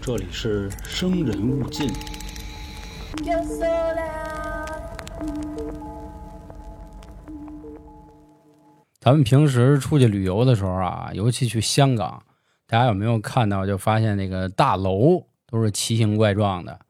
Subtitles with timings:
[0.00, 1.90] 这里是生人勿近。
[9.00, 12.22] 咱们平时出去旅游的时候啊，尤其去香港，
[12.66, 13.64] 大家有没有看到？
[13.64, 16.80] 就发现那个大楼都是奇形怪状的。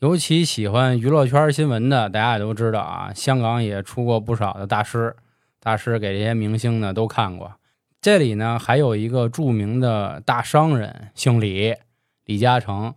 [0.00, 5.14] 尤其喜欢娱乐圈新闻的，大家也都知道啊，香港也出过不少的大师，
[5.60, 7.52] 大师给这些明星呢都看过。
[8.02, 11.76] 这里呢还有一个著名的大商人，姓李，
[12.24, 12.92] 李嘉诚。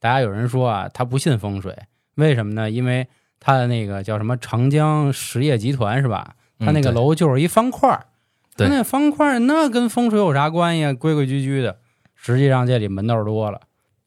[0.00, 1.78] 大家有人说啊，他不信风水，
[2.16, 2.68] 为什么呢？
[2.68, 3.06] 因为
[3.38, 6.34] 他的那个叫什么长江实业集团是吧？
[6.58, 8.06] 他那个楼就是一方块儿，
[8.56, 10.92] 对他那方块儿那跟风水有啥关系啊？
[10.92, 11.78] 规规矩矩的。
[12.16, 13.60] 实际上这里门道多了。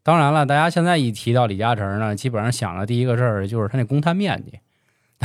[0.03, 4.59] 当然了，大家现在一提到李嘉诚呢，基本上想的第一个事儿就是他那公摊面积，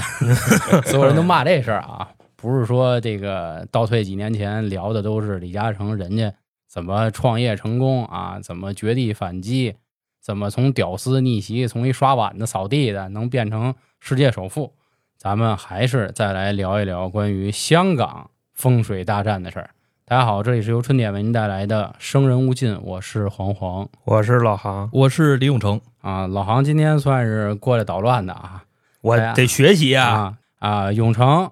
[0.87, 2.11] 所有人都骂这事儿啊。
[2.37, 6.33] 不是说这个倒退几年前聊的都是李嘉诚人家
[6.69, 9.77] 怎么创业成功啊，怎么绝地反击，
[10.21, 14.75] 怎么从屌丝逆袭，从一刷碗的扫地的能变成世界首富。
[15.17, 19.71] 咱们还是再来聊一聊关于香港风水大战的事儿。
[20.05, 26.27] 大家好，这里是由春点为您带来的《生人勿近》，我是黄黄我是老航，我是李永成，啊。
[26.27, 28.63] 老航今天算是过来捣乱的啊
[29.01, 30.07] 我得学习啊。
[30.07, 30.93] 啊啊！
[30.93, 31.51] 永成，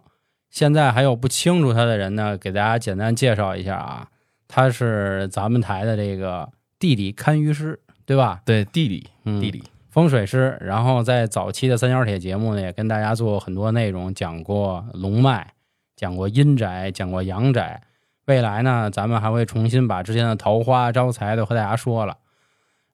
[0.54, 4.06] 现在还有不清楚他的人呢，给大家简单介绍一下啊。
[4.46, 8.40] 他是咱们台的这个地理堪舆师，对吧？
[8.44, 15.54] 对地理嗯，地理，风水师，然后在早期的三角铁节目呢，也跟大家做过很多内容，讲过龙脉，
[15.96, 17.82] 讲过阴宅，讲过阳宅。
[18.26, 22.18] 未来呢，咱们还会重新把之前的桃花招财都和大家说了。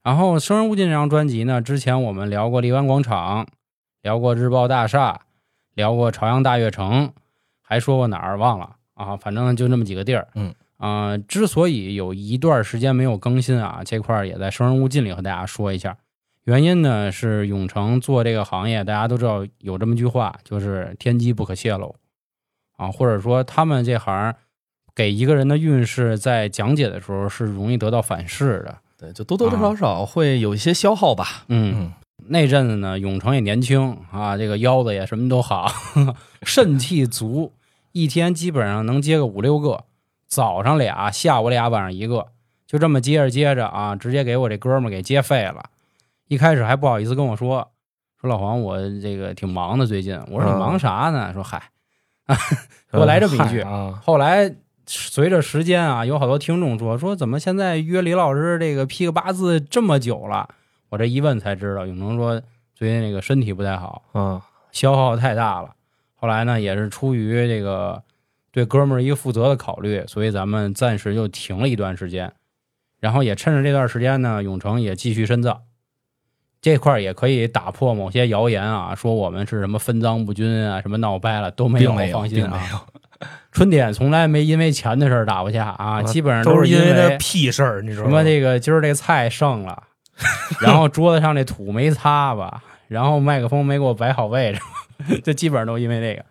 [0.02, 3.46] 然后《生人勿近》这张专辑呢，之前我们聊过荔湾广场，
[4.00, 5.20] 聊过日报大厦，
[5.74, 7.12] 聊过朝阳大悦城，
[7.70, 10.26] 还说过哪儿忘了啊，反正就那么几个地儿。
[10.34, 15.96] 嗯，啊、之所以有一段时间没有更新啊，这块儿也在《生人勿近》里和大家说一下。
[16.46, 21.94] 原因呢是永成做这个行业，大家都知道有这么句话，就是天机不可泄露
[22.76, 24.34] 啊，或者说他们这行
[24.96, 28.76] 给一个人的运势在讲解的时候是容易得到反噬的。
[28.98, 31.44] 对，就多多少少会有一些消耗吧。
[31.48, 31.92] 嗯，嗯，
[32.26, 35.72] 那阵子呢，永成也年轻啊，这个腰子也什么都好，
[36.42, 37.52] 肾气足，
[37.92, 39.84] 一天基本上能接个五六个，
[40.26, 42.28] 早上俩，下午俩，晚上一个，
[42.66, 45.70] 就这么接着接着啊，直接给我这哥们儿给接废了。
[46.28, 47.72] 一开始还不好意思跟我说，
[48.20, 50.16] 说老黄，我这个挺忙的最近。
[50.30, 51.32] 我说你忙啥呢？
[51.32, 51.70] 说嗨，
[52.92, 53.60] 给我来这么一句。
[53.60, 54.54] 啊，后来
[54.86, 60.48] 随着时间啊，有好多听众说说怎么现在约李老师这个批个八字这么久了？
[60.90, 62.40] 我这一问才知道，永成说
[62.74, 65.74] 最近那个身体不太好，啊，消耗太大了。
[66.20, 68.02] 后来呢，也是出于这个
[68.52, 72.30] 对哥们儿一个负责的考虑，所以咱们暂时就停了一段时间。
[73.00, 75.62] 然后也趁着这段时间呢，永成也继续深造。
[76.60, 82.84] 这块儿也可以打破某些谣言啊，说我们是什么分赃不均啊，什么闹掰了都没有，并没有，放心啊。
[83.50, 88.10] 春点从来没因为钱的事儿打过架啊， 啊基本上都是因为因那屁事儿，你知道吗？
[88.10, 89.82] 什么这个今儿这菜剩了，
[90.60, 94.60] 然后桌子上这土没擦吧，然后麦克风没给我摆好位置，
[95.24, 96.24] 这基本上都因为这个。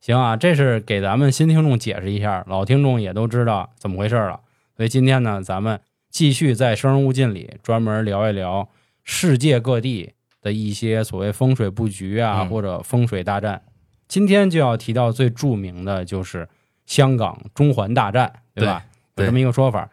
[0.00, 4.40] 行啊，这是给咱们新听众解释一下，老听众也都知道怎么回事了。
[4.76, 8.68] 所以今天呢，咱们继续在《生人勿近》里专门聊一聊
[9.02, 13.60] 世界各地的一些所谓风水布局啊，嗯或者风水大战。
[14.06, 16.48] 今天就要提到最著名的就是
[16.86, 18.84] 香港中环大战，对吧？
[19.16, 19.90] 对有这么一个说法。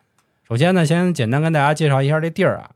[0.48, 2.70] 首先呢，先简单跟大家介绍一下这地儿啊。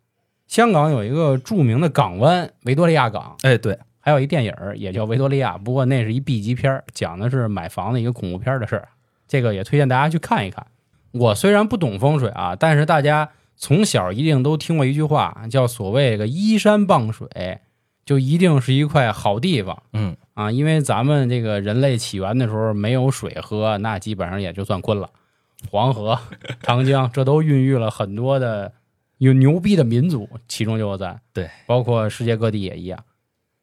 [0.47, 3.77] 香港有一个著名的港湾——维多利亚港，哎，对，
[4.09, 8.87] 还有一电影也叫《维多利亚》，不过那是一 B 级片，讲的是买房的一个恐怖片的事儿。
[9.27, 10.65] 这个也推荐大家去看一看。
[11.11, 17.59] 我虽然不懂风水啊，但是大家从小一定都听过一句话，叫所谓“这个依山傍水”，
[18.03, 20.49] 就一定是一块好地方嗯，啊。
[20.49, 25.07] 因为咱们这个人类起源的时候没有水喝，那基本上也就算昆了。
[25.69, 26.17] 黄河、
[26.63, 28.73] 长江，这都孕育了很多的
[29.19, 31.21] 有牛逼的民族，其中就有咱。
[31.31, 32.97] 对，包括世界各地也一样。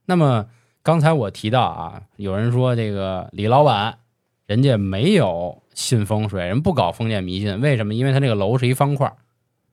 [0.07, 0.47] 那么
[0.83, 3.99] 刚才我提到啊，有人说这个李老板，
[4.47, 7.93] 人家没有信风水，人不搞封建迷信，为什么？
[7.93, 9.15] 因为他这个楼是一方块儿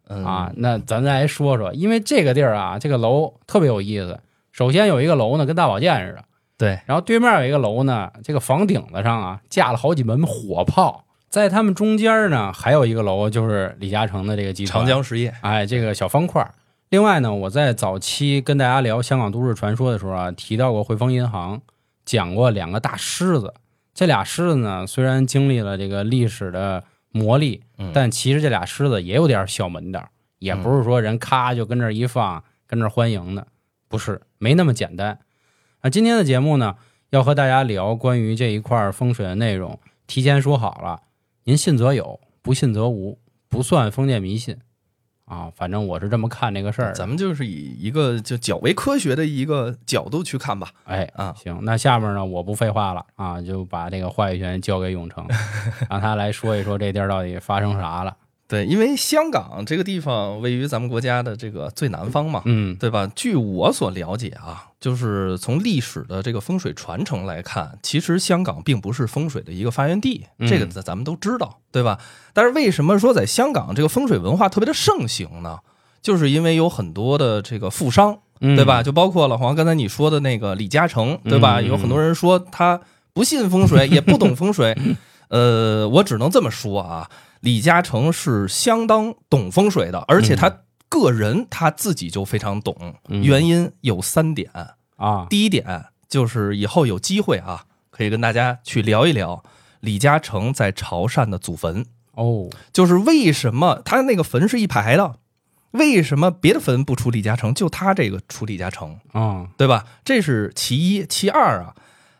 [0.07, 4.19] 嗯啊。，那咱再来说说，因为这个地儿啊，这个楼特别有意思。
[4.51, 6.23] 首先有一个楼呢，跟大保健似的，
[6.57, 16.53] 对，然后对面有一个楼呢，这个房顶子上啊架了好几门火炮，在他们中间呢还有一个楼，就是李嘉诚的这个集团长江实业，哎，这个小方块儿。
[16.93, 21.59] 另外呢，我在早期跟大家聊香港都市传说的时候啊，提到过汇丰银行，
[22.05, 23.51] 讲过两个大狮子。
[23.95, 33.47] 这俩狮子呢，虽然经历了这个历史的磨砺，嗯但其实这俩狮子也有点小门道儿，也不是说人咔就跟这儿一放，跟这儿欢迎的，
[33.87, 35.17] 不是，没那么简单。
[35.81, 36.75] 那今天的节目呢，
[37.09, 41.01] 要和大家聊关于这一块儿风水的内容，提前说好了，
[41.45, 43.17] 您信则有，不信则无，
[43.49, 44.59] 不算封建迷信
[45.25, 45.51] 啊。
[45.55, 46.93] 反正我是这么看这个事儿。
[46.93, 50.69] 咱们就是以一个就较为科学的一个角度去看吧。
[50.85, 55.27] 哎啊行，那下面呢，我不废话了啊，就把这个话语权交给永成，
[55.89, 58.15] 让他来说一说这地儿到底发生啥了。
[58.47, 63.09] 对，因为香港这个地方位于咱们国家的这个最南方嘛，嗯对吧？
[63.15, 71.99] 据我所了解啊，就是从历史的这个风水传承来看，其实香港并不是风水的一个发源地，嗯这个咱咱们都知道，对吧？
[72.33, 75.59] 但是为什么说在香港这个风水文化特别的盛行呢？
[76.01, 78.83] 就是因为有很多的这个富商，嗯对吧？
[78.83, 81.59] 就包括老黄刚才你说的那个李嘉诚，对吧？
[81.61, 82.79] 嗯有很多人说他
[83.13, 84.77] 不信风水，也不懂风水。
[85.29, 87.09] 呃，我只能这么说啊，
[87.43, 92.95] 李嘉诚是相当懂风水的，而且他个人他自己就非常懂。
[93.09, 94.49] 嗯原因有三点，
[94.95, 99.43] 啊，第一点就是以后有机会啊，可以跟大家去聊一聊
[99.81, 105.17] 李嘉诚在潮汕的祖坟，哦，就是为什么他那个坟是一排的，
[105.71, 109.01] 为什么别的坟不出李嘉诚，就他这个出李嘉诚？
[109.11, 109.85] 啊，对吧？
[110.05, 111.75] 这是其一，其二啊，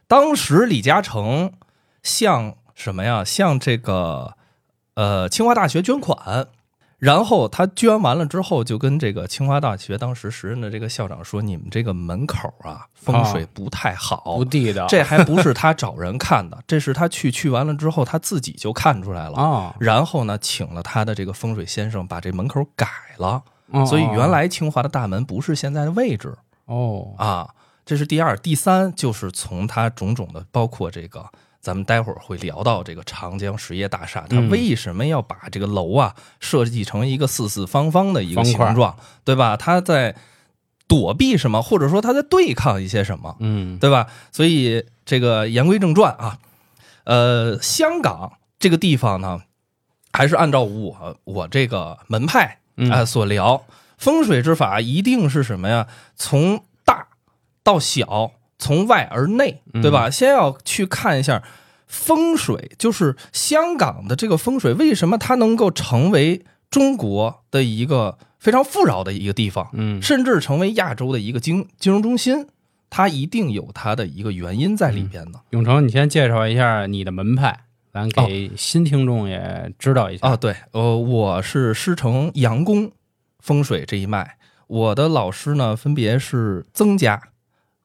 [0.06, 1.54] 当时李嘉诚
[2.02, 3.24] 像什么呀？
[3.24, 4.36] 像这个
[4.96, 6.48] 呃清华大学捐款，
[7.00, 14.36] 然后他捐完了之后，就跟这个清华大学当时时任的这个校长说：“你们这个门口啊，风水不太好。
[14.38, 19.38] 不地道，这还不是他找人看的，这是他去去完了之后，他自己就看出来了。
[19.38, 22.88] 啊，然后呢，请了他的这个风水先生把这门口改
[23.18, 26.34] 了，哦所以原来清华的大门不是现在的位置。
[26.66, 27.50] 哦，啊，
[27.86, 31.26] 这是第二，第三就是从他种种的，包括这个，
[31.64, 39.56] 咱们待会儿会聊到这个长江实业大厦，它嗯为什么要把这个楼啊设计成一个四四方方的一个形状，对吧？
[39.56, 40.14] 它在
[40.90, 44.08] 躲避什么，或者说它在对抗一些什么，嗯对吧？
[44.34, 46.38] 所以这个言归正传啊，
[47.06, 49.44] 呃，香港这个地方呢，
[50.12, 53.64] 还是按照我我这个门派嗯啊、所聊，
[53.98, 55.88] 风水之法一定是什么呀？
[56.18, 57.08] 从大
[57.64, 58.32] 到小，
[58.64, 60.10] 从外而内，对吧？
[60.10, 61.44] 先要去看一下
[61.86, 72.48] 风水，就是香港的这个风水，为什么它能够成为中国的一个非常富饶的一个地方，嗯甚至成为亚洲的一个金金融中心？
[72.90, 75.42] 它一定有它的一个原因在里边的。
[75.50, 82.92] 永成，你先介绍一下你的门派，咱给新听众也知道一下啊，对，呃，我是师承杨公
[83.40, 84.38] 风水这一脉，
[84.68, 87.20] 我的老师呢分别是曾家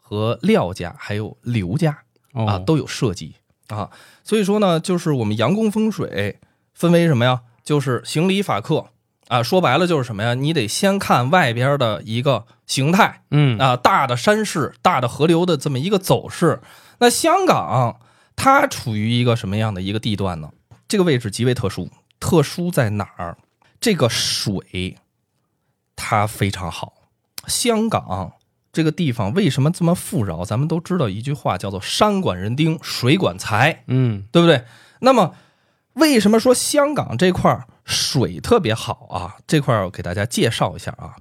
[0.09, 1.91] 和廖家，还有刘家
[2.33, 3.35] 啊，哦，都有涉及
[3.67, 3.91] 啊。
[4.25, 6.39] 所以说呢，就是我们阳公风水
[6.73, 7.43] 分为什么呀？
[7.63, 8.87] 就是行礼法克
[9.27, 10.33] 啊，说白了就是什么呀？
[10.33, 16.63] 你得先看外边的一个形态，嗯啊，大的山势、大的河流的这么一个走势。
[17.01, 18.01] 那香港
[18.35, 20.51] 它处于一个什么样的一个地段呢？
[20.89, 23.37] 这个位置极为特殊，特殊在哪儿？
[23.79, 24.97] 这个水
[25.95, 26.95] 它非常好。
[27.47, 28.33] 香港
[28.79, 30.45] 这个地方为什么这么富饶？
[30.45, 33.83] 咱们都知道一句话叫做“山管人丁，水管财”。
[33.91, 34.63] 嗯对不对？
[35.01, 35.35] 那么
[35.95, 39.39] 为什么说香港这块水特别好啊？
[39.49, 41.17] 这块儿我给大家介绍一下啊。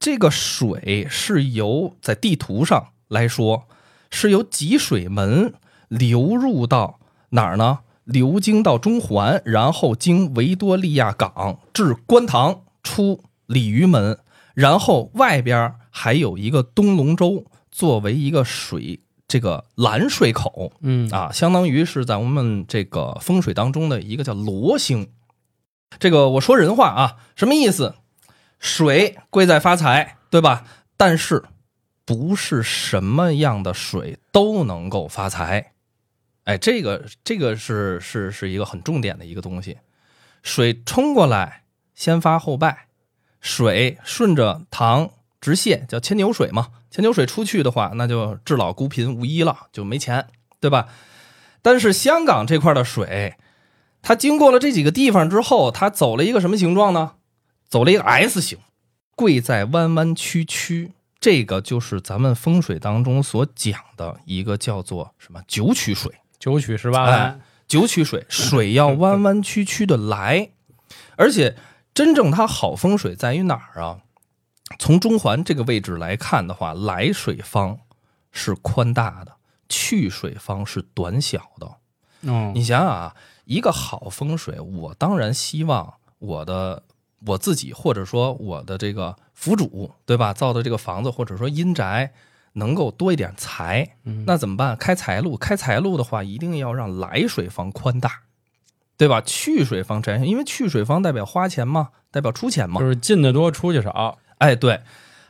[0.00, 3.68] 这个水是由在地图上来说，
[4.10, 5.54] 是由集水门
[5.86, 6.98] 流入到
[7.28, 7.78] 哪儿呢？
[8.02, 14.18] 流经到中环，然后经维多利亚港至观塘，出鲤鱼门，
[14.54, 20.72] 然后外边还有一个东龙洲作为一个水这个拦水口。
[20.80, 25.08] 嗯啊，相当于是在我们这个风水当中的一个叫罗星。
[26.00, 27.94] 这个我说人话啊，什么意思？
[28.58, 30.64] 水贵在发财，对吧？
[30.96, 31.44] 但是
[32.04, 35.72] 不是什么样的水都能够发财。
[36.44, 39.78] 哎，这个这个是是是一个很重点的一个东西。
[40.42, 42.88] 水冲过来，先发后败；
[43.40, 45.10] 水顺着塘
[45.42, 46.68] 直泻，叫牵牛水嘛。
[46.90, 50.88] 牵牛水出去的话，那就至老孤贫无依了，就没钱，对吧？
[51.60, 53.34] 但是香港这块的水，
[54.00, 57.12] 它经过了这几个地方之后，它走了一个什么形状呢？
[57.68, 58.58] 走了一个 S 型，
[59.14, 60.92] 贵在弯弯曲曲。
[61.20, 66.12] 这个就是咱们风水当中所讲的一个叫做什么九曲水。
[66.38, 70.50] 九曲十八哎弯，九曲水，水要弯弯曲曲的来，
[71.16, 71.56] 而且
[71.94, 74.00] 真正它好风水在于哪儿啊？
[74.78, 77.78] 从中环这个位置来看的话，来水方
[78.30, 79.32] 是宽大的，
[79.68, 81.66] 去水方是短小的。
[82.30, 86.84] 哦你想想啊，一个好风水，我当然希望我的
[87.26, 90.32] 我自己或者说我的这个府主，对吧？
[90.32, 92.12] 造的这个房子或者说阴宅
[92.52, 94.76] 能够多一点财，嗯那怎么办？
[94.76, 98.20] 开财路，开财路的话，一定要让来水方宽大，
[98.96, 99.20] 对吧？
[99.20, 102.86] 去水方窄，因为去水方代表花钱嘛，代表出钱嘛就。
[102.86, 104.18] 是进的多，出去少。
[104.42, 104.82] 哎，对，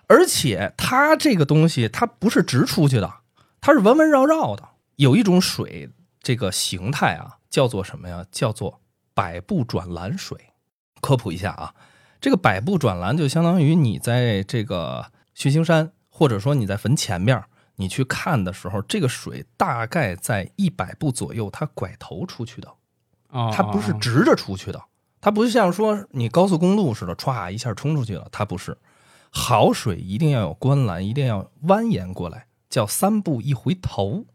[0.07, 3.13] 而且它这个东西它不是直出去的，
[3.61, 4.67] 它是弯弯绕绕的。
[4.97, 5.91] 有一种水
[6.23, 8.25] 这个形态啊，叫做什么呀？
[8.33, 8.81] 叫做
[9.13, 10.39] 百步转蓝水。
[11.03, 11.75] 科普一下啊，
[12.23, 17.45] 这个百步转蓝就相当于你在这个虚星山，或者说你在坟前面，
[17.77, 22.73] 你去看的时候，这个水大概在一百步左右，它拐头出去的。
[23.29, 24.83] 哦，它不是哦直着出去的，
[25.21, 28.79] 它不像说你高速公路似的，歘一下冲出去了，它不是。
[29.35, 34.27] 好水一定要有观澜，一定要蜿蜒过来，叫三步一回头。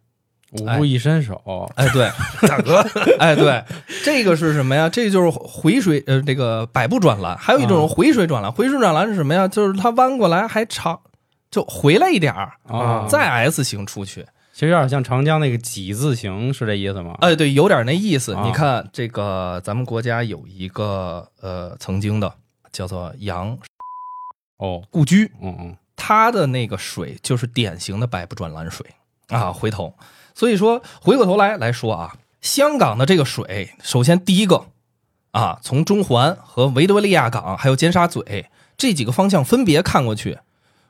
[0.54, 2.10] 五步一伸手，哎，对，
[2.48, 2.80] 大哥，
[3.20, 3.62] 哎，对，
[4.06, 4.88] 这个是什么呀？
[4.88, 7.38] 这就是回水，呃，这个百步转栏。
[7.38, 9.46] 还有一种啊回水转栏，回水转栏是什么呀？
[9.46, 11.02] 就是它弯过来还长，
[11.52, 14.26] 就回来一点儿，啊，再 S 型出去。
[14.54, 17.18] 其实有点像长江那个几字形，是这意思吗？
[17.20, 18.34] 哎，对，有点那意思。
[18.34, 22.34] 啊你看这个，咱们国家有一个呃，曾经的
[22.72, 23.60] 叫做杨
[24.58, 28.86] 哦，故居，嗯嗯，它的那个水就是典型的百步转蓝水。
[29.28, 29.94] 啊，回头。
[30.34, 34.68] 所以说，回过头来来说啊，香港的这个水，首先第一个
[35.32, 38.24] 啊，从中环和维多利亚港还有尖沙咀
[38.78, 40.40] 这几个方向分别看过去，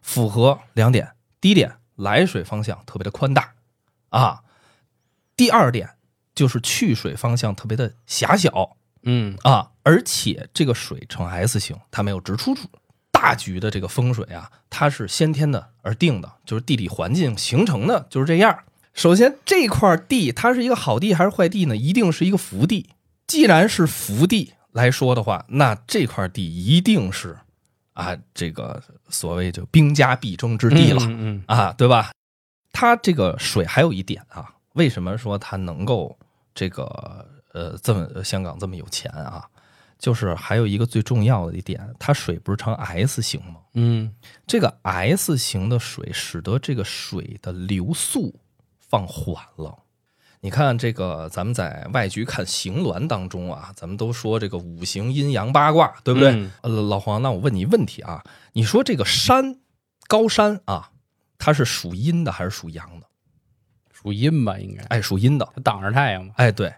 [0.02, 3.54] 符合两点：第一点，来水方向特别的宽大。
[4.10, 4.44] 啊；
[5.36, 5.96] 第二点
[6.36, 12.68] 就是去水方向特别的狭小，嗯，啊，而且这个水呈 S 型，它没有直出处。
[13.18, 18.60] 大局的这个风水啊，它是先天的而定的，就是地理环境形成的就是这样。
[18.94, 21.76] 首先，这块地它是一个好地还是坏地呢？
[21.76, 22.90] 一定是一个福地。
[23.26, 27.38] 既然是福地来说的话，那这块地一定是
[27.94, 31.02] 啊，这个所谓就兵家必争之地了。
[31.02, 32.12] 嗯嗯啊，对吧？
[32.72, 36.18] 它这个水还有一点啊，为什么说它能够
[36.54, 39.44] 这个呃这么香港这么有钱啊？
[39.98, 43.62] 就是还有一个最重要的一点，它水不是呈 S 型吗？
[43.74, 44.14] 嗯
[44.46, 48.40] 这个 S 型的水使得这个水的流速
[48.80, 49.84] 放缓了。
[50.40, 56.32] 你看这个，咱们在外局看行峦当中啊，咱们都说这个五行阴阳八卦，对不对？
[56.32, 58.24] 嗯呃，老黄，那我问你一问题啊，
[58.54, 59.60] 你说这个山
[60.08, 60.92] 高山啊，
[61.40, 63.08] 它是属阴的还是属阳的？
[63.92, 65.50] 属阴吧，应该哎，属阴的。
[65.56, 66.34] 它挡着太阳嘛。
[66.38, 66.72] 哎，对，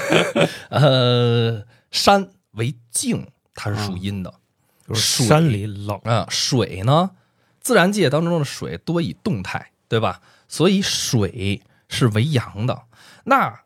[0.68, 1.64] 呃，
[1.96, 4.32] 山为静，它是属阴的。
[4.86, 7.10] 就是山里冷，啊，水呢，
[7.60, 10.20] 自然界当中的水多以动态，对吧？
[10.46, 12.82] 所以水是为阳的。
[13.24, 13.62] 那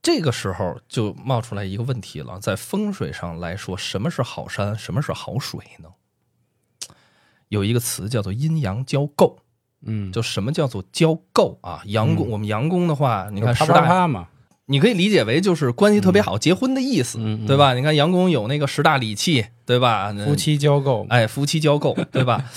[0.00, 5.90] 这个时候就冒出来一个问题了，在风水上来说，什么是好山，什么是好水呢？
[7.48, 9.40] 有一个词叫做阴阳交构，
[9.82, 11.82] 嗯，就什么叫做交构啊？
[11.84, 14.28] 阳宫，我们阳宫的话，你看啪十大，嘛。
[14.72, 17.74] 你可以理解为就是关系特别好，结婚的意思，对吧？
[17.74, 20.12] 你看杨公有那个十大礼器，对吧？
[20.24, 22.50] 夫妻交媾，哎，夫妻交媾，对吧？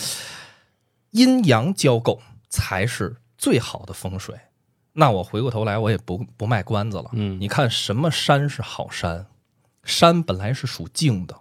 [1.12, 2.20] 阴阳交媾
[2.50, 4.36] 才是最好的风水。
[4.94, 7.10] 那我回过头来，我也不不卖关子了。
[7.12, 9.28] 嗯你看什么山是好山？
[9.84, 11.36] 山本来是属静的，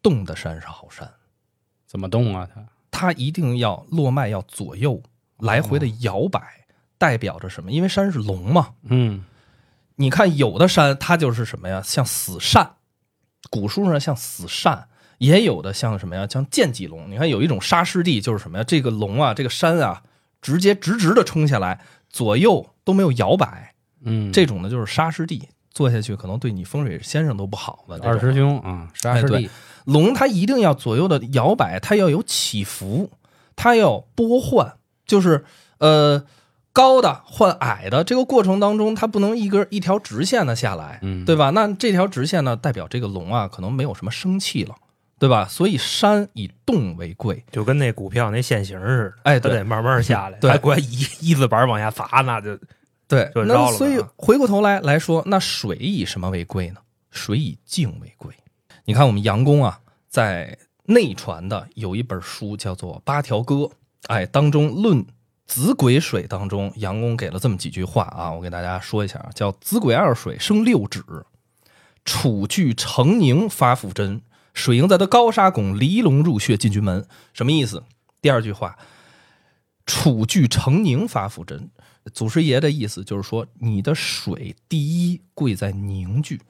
[0.00, 1.10] 动的山是好山，
[1.86, 2.48] 怎么动啊？
[2.54, 5.02] 它它一定要落脉要左右
[5.38, 6.40] 来回的摇摆，
[6.96, 7.72] 代表着什么？
[7.72, 8.74] 因为山是龙嘛。
[8.84, 9.24] 嗯
[10.00, 11.82] 你看有的山它就是什么呀？
[11.84, 12.76] 像死扇，
[13.50, 14.88] 古书上像死扇，
[15.18, 16.26] 也有的像什么呀？
[16.26, 17.10] 像剑脊龙。
[17.10, 18.64] 你看有一种沙湿地，就是什么呀？
[18.64, 20.02] 这个龙啊，这个山啊，
[20.40, 28.00] 直接直直的冲下来，左右都没有摇摆，嗯，这种呢就是沙湿地，坐下去可能对你风水先生都不好的。
[28.02, 29.50] 二师兄啊，沙师弟，
[29.84, 33.10] 龙它一定要左右的摇摆，它要有起伏，
[33.54, 35.44] 它要波换，就是
[35.76, 36.24] 呃
[36.72, 41.50] 高的换矮的这个过程当中，它不能一根一条直线的下来，嗯对吧？
[41.50, 44.74] 那这条直线呢，代表这个龙啊可能没有什么生气了，
[45.18, 45.46] 对吧？
[45.46, 52.56] 所以山以动为贵，就跟那股票那线形似的，哎对它得慢慢下来，对还管一一字板往下砸，那就
[53.08, 56.76] 对，就那所以回过头来来说，那水以什么为贵呢？
[57.10, 58.32] 水以静为贵。
[58.84, 63.54] 你看我们杨公啊，在内传的有一本书叫做《八条歌》，
[64.06, 65.04] 哎，当中论
[65.50, 71.02] 子癸水当中，杨公给了这么几句话啊，我给大家说一下啊，叫子癸二水生六指，
[72.04, 74.22] 楚具成宁发腹针，
[74.54, 77.82] 水营在得高沙拱，离龙入穴进军门，什么意思？
[78.22, 78.78] 第二句话，
[79.86, 81.68] 楚具成宁发腹针，
[82.14, 86.40] 祖师爷的意思就是说，你的水第一贵在凝聚，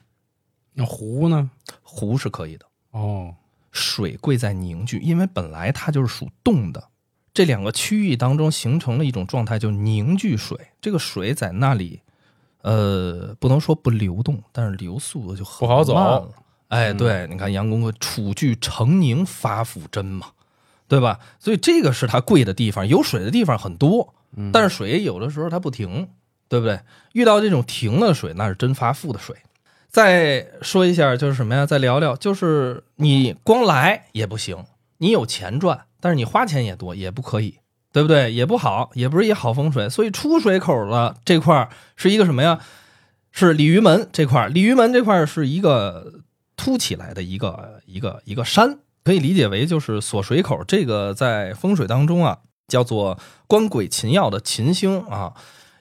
[0.73, 1.49] 那壶呢？
[1.81, 3.33] 壶是可以的，哦，
[3.71, 6.89] 水贵在凝聚，因为本来它就是属动的，
[7.33, 10.57] 这两个区域当中形成了一种状态，就凝聚水。
[10.81, 12.01] 这个水在那里，
[12.61, 16.33] 呃，不能说不流动，但是流速度就很不好走。
[16.67, 20.27] 哎，嗯对，你看杨公公“楚具成凝发复真”嘛，
[20.87, 21.19] 对吧？
[21.39, 26.07] 所以这个是它贵的地方，有水的地方很多，嗯但是水有的时候它不停，
[26.47, 26.79] 对不对？
[27.13, 29.35] 遇到这种停的水，那是真发富的水。
[29.89, 31.65] 再说一下，就是什么呀？
[31.65, 34.63] 再聊聊，就是你光来也不行，
[34.99, 37.59] 你有钱赚，但是你花钱也多，也不可以，
[37.93, 38.33] 对不对？
[38.33, 39.89] 也不好，也不是一好风水。
[39.89, 42.59] 所以出水口的这块是一个什么呀？
[43.31, 46.21] 是鲤鱼门这块，鲤鱼门这块是一个
[46.57, 50.63] 凸起来的一个一个一个山，可以理解为就是锁水口。
[50.65, 53.17] 这个在风水当中啊，叫做
[53.47, 55.33] 官鬼擒妖的擒星啊，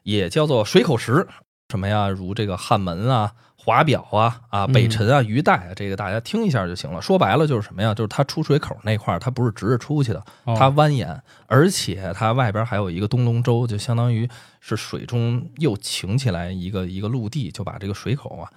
[0.05, 1.27] 也叫做水口石。
[1.71, 2.09] 什么呀？
[2.09, 7.03] 如这个汉门啊、华表啊、啊北辰啊、鱼带啊，这个大家听一下就行了。
[7.03, 7.95] 说白了就是什么呀？
[7.95, 14.27] 就是它出水口那块儿，它不是直着出去的，哦它蜿蜒，而且它外边还有一个东龙洲，就相当于
[14.61, 18.51] 是水中又擎起来一个一个陆地，就把这个水口啊，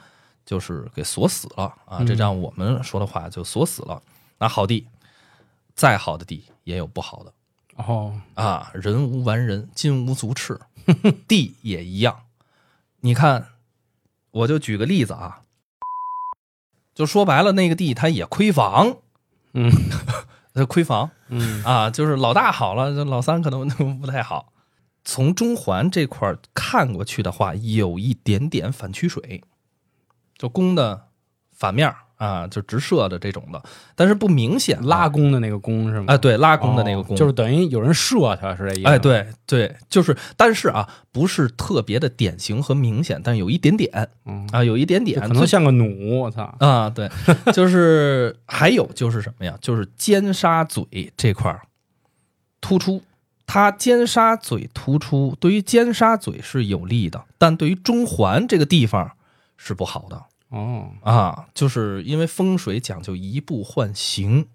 [0.45, 1.97] 就是给锁死了啊。
[1.99, 4.01] 嗯这让我们说的话就锁死了。
[4.39, 4.87] 那好地，
[5.75, 7.33] 再好的地也有不好的
[7.75, 8.71] 哦，啊。
[8.73, 10.57] 人无完人，金无足赤，
[11.27, 12.21] 地也一样。
[13.01, 13.47] 你看，
[14.33, 15.41] 我就举个例子啊，
[16.93, 18.97] 就说白了，那个地它也亏房，
[19.53, 19.71] 嗯
[20.53, 21.09] 它亏房。
[21.29, 23.67] 嗯啊，就是老大好了，这老三可能
[23.99, 24.53] 不太好。
[25.03, 29.43] 从中环这块看过去的话，有一点点反曲水，
[30.37, 31.07] 就宫的
[31.51, 33.61] 反面儿啊，就直射的这种的，
[33.95, 36.13] 但是不明显啊拉弓的那个弓是吗？
[36.13, 38.87] 啊，对，拉弓的那个弓，哦就是等于有人射他，是这意思？
[38.87, 46.55] 哎，，对对，就是，但是啊，不是特别的典型和明显，但有一点点嗯，啊，有一点点，可能像个弩，我操！
[46.59, 47.09] 啊，对，
[47.51, 49.57] 就是还有就是什么呀？
[49.59, 51.61] 就是尖沙嘴这块儿
[52.61, 53.01] 突出，
[53.45, 59.11] 它尖沙嘴突出，对于尖沙嘴是有利的，但对于中环这个地方
[59.57, 61.47] 是不好的哦，啊。
[61.53, 64.47] 就是因为风水讲究移步换形，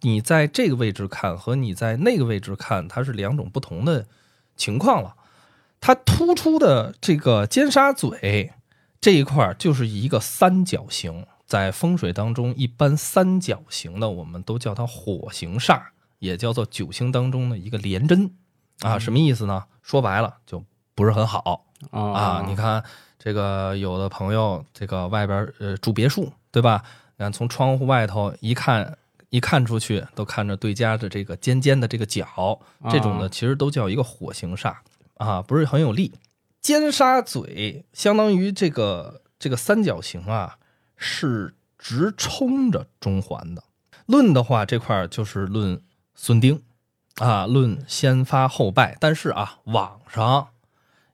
[0.00, 4.06] 你在这个位置看和你在那个位置看，它是两种不同的
[4.56, 5.14] 情况了。
[5.80, 8.52] 它突出的这个尖沙咀
[9.00, 15.82] 这一块就是一个三角形，在风水当中，一般三角形的我们都叫它火形煞，
[16.18, 18.34] 也叫做九星当中的一个连针
[18.80, 18.98] 啊。
[18.98, 19.64] 什么意思呢？
[19.82, 20.64] 说白了就
[20.94, 22.44] 不是很好啊啊。
[22.48, 22.82] 你看
[23.24, 26.84] 这个有的朋友，这个外边呃住别墅，对吧？
[27.16, 28.98] 你看从窗户外头一看。
[29.30, 32.56] 一看出去，都看着对家的这个尖尖的这个角，
[32.88, 34.72] 这种的啊其实都叫一个火形煞
[35.16, 36.12] 啊，不是很有力。
[36.60, 40.56] 尖沙嘴相当于这个这个三角形啊，
[40.96, 43.64] 是直冲着中环的。
[44.06, 45.82] 论的话，这块儿就是论
[46.14, 46.62] 孙丁
[47.16, 48.96] 啊，论先发后败。
[49.00, 50.50] 但是啊，网上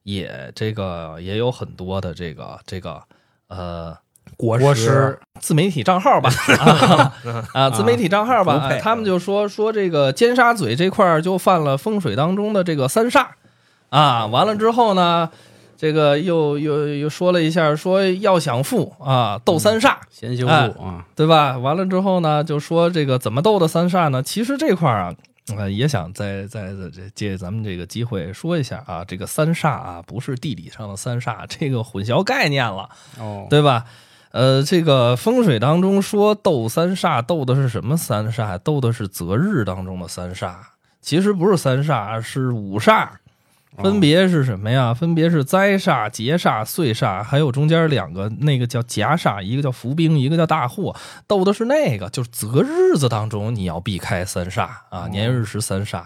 [0.03, 3.03] 也这个也有很多的这个这个
[3.49, 3.97] 呃
[4.37, 7.13] 国国师师自媒体账号吧，啊
[7.53, 13.27] 啊，自媒体账号吧， 他们就说说这个尖沙咀这块儿就犯了风水当中的这个三煞
[13.91, 15.29] 啊，完了之后呢，
[15.77, 21.59] 这个又又又说了一下，说要想富啊，斗三煞，先修哎路啊，对吧？
[21.59, 24.23] 完了之后呢，就说这个怎么斗的三煞呢？
[24.23, 25.15] 其实这块儿啊，
[25.57, 32.89] 呃，也想再再再这借咱们这个机会说一下啊，这个三煞啊，不是地理上的三煞，这个混淆概念了。
[33.19, 33.85] 哦，对吧？
[34.33, 38.57] 呃，这个风水当中说斗三煞，斗的是什么三煞？
[38.59, 40.55] 斗的是择日当中的三煞，
[41.01, 43.09] 其实不是三煞，是五煞，
[43.83, 44.95] 分别是什么呀？
[44.95, 50.95] 分别是灾煞、劫煞、岁煞，还有中间两个，那个叫夹煞，一个叫伏兵，一个叫大祸。
[51.27, 56.05] 斗的是那个，就是择日子当中你要避开三煞啊，年月日时三煞，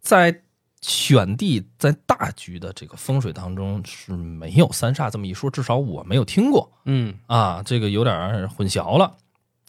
[0.00, 0.40] 在
[0.82, 6.70] 选地在大局的这个风水当中是没有三煞这么一说，至少我没有听过。
[6.84, 9.14] 嗯，啊，这个有点混淆了。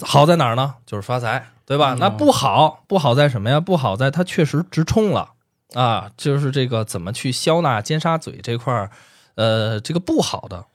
[0.01, 0.75] 好在哪儿呢？
[0.85, 1.95] 就是发财，对吧？
[1.95, 3.59] 嗯那不好，不好在什么呀？
[3.59, 5.31] 不好在它确实直冲了
[5.73, 8.91] 啊，就是这个怎么去消纳尖沙咀这块儿，
[9.35, 10.65] 呃，这个不好的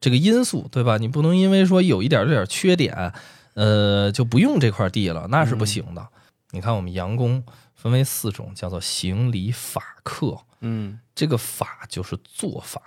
[0.00, 0.98] 这个因素，对吧？
[0.98, 3.12] 你不能因为说有一点点儿缺点，
[3.54, 6.06] 呃，就不用这块地了，那是不行的。
[6.50, 7.42] 你看我们阳宫
[7.74, 12.80] 分为四种，叫做行礼法克，嗯，这个法就是做法，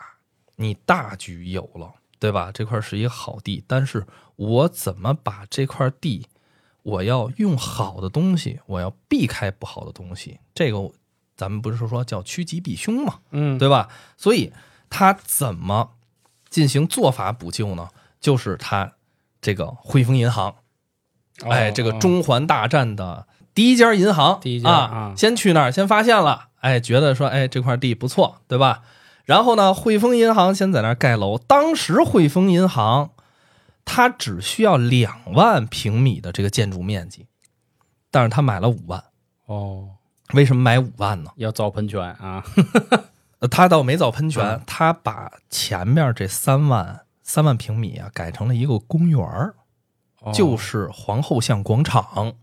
[0.58, 2.52] 你大局有了，对吧？
[2.54, 6.28] 这块是一个好地，但是我怎么把这块地，
[6.84, 10.92] 我要用好的东西，我要避开不好的东西，这个
[11.36, 13.90] 咱们不是说叫趋吉避凶嘛，嗯，对吧？
[14.18, 14.54] 所以
[14.90, 15.92] 他怎么
[16.50, 17.90] 进行做法补救呢？
[18.22, 18.94] 就是他
[19.42, 20.56] 这个汇丰银行
[21.44, 28.84] 哎，这个哦中环大战的第一家银行，第一家啊啊，先去那儿，先发现了，哎，觉得说，哎，这块地不错，对吧？
[29.26, 31.38] 然后呢，汇丰银行先在那儿盖楼。
[31.38, 33.12] 当时汇丰银行
[33.84, 37.28] 它只需要两万平米的这个建筑面积，
[38.12, 39.04] 但是他买了五万。
[39.46, 39.95] 哦，
[40.34, 41.32] 为什么买五万呢？
[41.38, 42.44] 要造喷泉啊，
[43.40, 49.56] 呃他倒没造喷泉，嗯他把前面这三万三万平米啊改成了一个公园儿
[50.22, 52.34] 哦就是皇后像广场。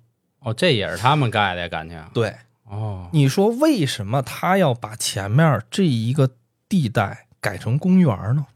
[0.40, 6.31] 哦，这也是他们盖的呀，感情对，哦，你说为什么他要把前面这一个
[6.68, 8.47] 地带改成公园呢？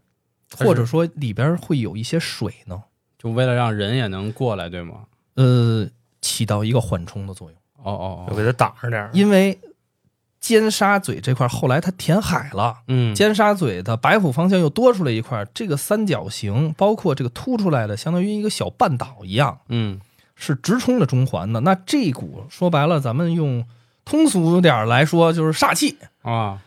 [0.58, 2.82] 或者说里边会有一些水呢？
[3.18, 5.04] 就为了让人也能过来，对吗？
[5.34, 5.88] 呃，
[6.20, 7.58] 起到一个缓冲的作用。
[7.82, 9.10] 哦哦哦，就给它挡着点儿。
[9.12, 9.58] 因为
[10.40, 20.00] 尖沙咀这块后来它填海了，嗯，尖沙咀的白虎方向又多出来一块，这个三角形包括这个凸出来的，相当于一个小半岛一样，嗯
[20.36, 21.60] 是直冲着中环的。
[21.60, 23.66] 那这股说白了，咱们用
[24.04, 25.96] 通俗点来说，就是煞气。
[26.22, 26.60] 啊，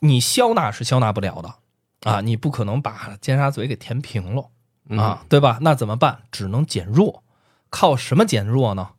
[0.00, 1.54] 你消纳是消纳不了的
[2.10, 4.46] 啊，你不可能把尖沙咀给填平了
[4.88, 5.58] 嗯啊，对吧？
[5.62, 6.18] 那怎么办？
[6.32, 7.22] 只能减弱，
[7.70, 8.90] 靠什么减弱呢？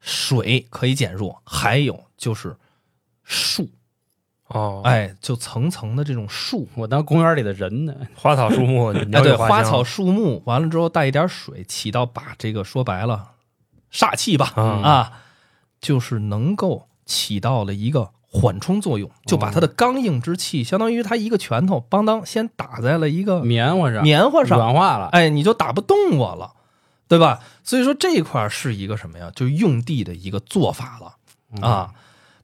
[0.00, 2.56] 水可以减弱，还有就是
[3.22, 3.68] 树，
[4.48, 13.32] 哦，，哎，就层层的这种树，我当公园里的人呢，花草树木，哎，对，花草树木，完了之后带一点水，起到把这个说白了
[13.92, 14.52] 煞气吧。
[14.56, 15.12] 嗯啊，
[15.80, 26.54] 就是能够起到了一个缓冲作用，就把它的刚硬之气，相当于它一个拳头，邦当先打在了一个棉花上，棉花上，软化了，哎，你就打不动我了，
[27.10, 27.40] 对吧？
[27.64, 29.32] 所以说这一块是一个什么呀？
[29.34, 31.16] 就用地的一个做法了
[31.52, 31.94] 嗯啊，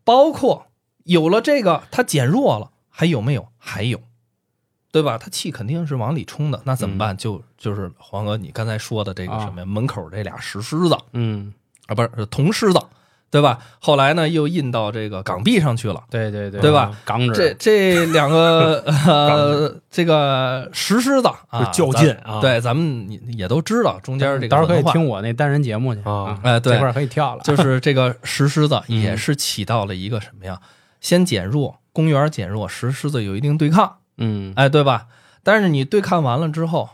[0.03, 0.67] 包括
[1.05, 3.47] 有了这个，它减弱了，还有没有？
[3.59, 4.01] 还有，
[4.91, 5.19] 对吧？
[5.19, 7.17] 它气肯定是往里冲的，那怎么办？
[7.17, 9.65] 就就是黄哥你刚才说的这个啊什么呀？
[9.65, 11.55] 门口这俩石狮子嗯，
[11.87, 12.81] 啊，不是是铜狮子，
[13.31, 13.59] 对吧？
[13.81, 16.03] 后来呢又印到这个港币上去了。
[16.11, 16.97] 对对对，对吧？
[17.05, 30.61] 港这纸，这两个 呃，这个石狮子啊，较劲啊对，咱们也也都知道中间这个到时候可以听我那单人节目去啊哎对这块可以跳了， 就是这个石狮子嗯也是起到了一个什么呀？
[31.01, 35.07] 先减弱，公园减弱，石狮子有一定对抗，嗯，哎，对吧？
[35.43, 36.89] 但是你对抗完了之后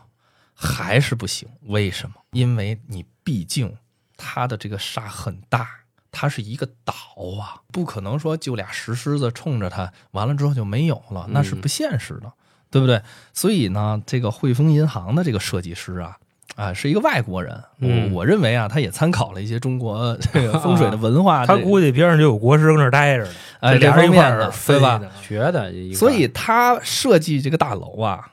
[0.55, 2.17] 还是不行，为什么？
[2.33, 3.77] 因为你毕竟
[4.17, 5.67] 它的这个杀很大，
[6.13, 6.95] 它是一个岛
[7.41, 12.33] 啊，不可能说就俩石狮子冲着它，完了之后就没有了，那是不现实的，
[12.71, 13.03] 对不对？
[13.33, 16.19] 所以呢，这个汇丰银行的这个设计师啊。
[16.55, 28.33] 啊，是一个外国人，我、嗯我认为啊，他也参考了一些中国这个风水的文化， 他估计边上就有国师跟那儿待着呢，哎这俩人一块儿这方面的对吧学的，所以他设计这个大楼啊，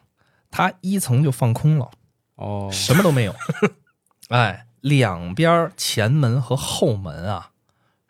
[0.51, 1.89] 他一层就放空了，
[2.35, 3.33] 哦，什么都没有。
[4.27, 7.48] 哎，两边前门和后门啊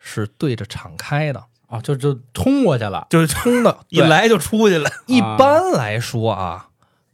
[0.00, 3.78] 是对着敞开的，啊，就就冲过去了，就是冲的。
[3.90, 4.90] 一来就出去了。
[5.06, 6.68] 一般来说啊，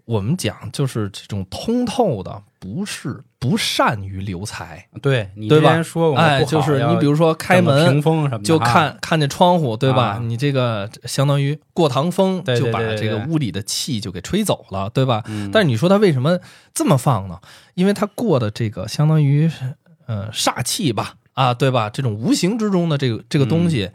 [0.07, 4.89] 我们讲就是这种通透的，不是不善于留财。
[5.03, 10.03] 对你对吧之前说过，哎，就是你比如说开门屏风什么的，就看看见窗户，对吧？
[10.13, 15.23] 啊你这个相当于过堂风，对对就把这个屋里的气就给吹走了，对吧？
[15.27, 16.39] 嗯，但是你说他为什么
[16.73, 17.41] 这么放呢？
[17.75, 19.75] 因为他过的这个相当于是
[20.07, 21.91] 呃煞气吧，啊，对吧？
[21.91, 23.91] 这种无形之中的这个这个东西，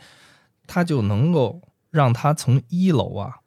[0.67, 3.37] 它就能够让它从一楼啊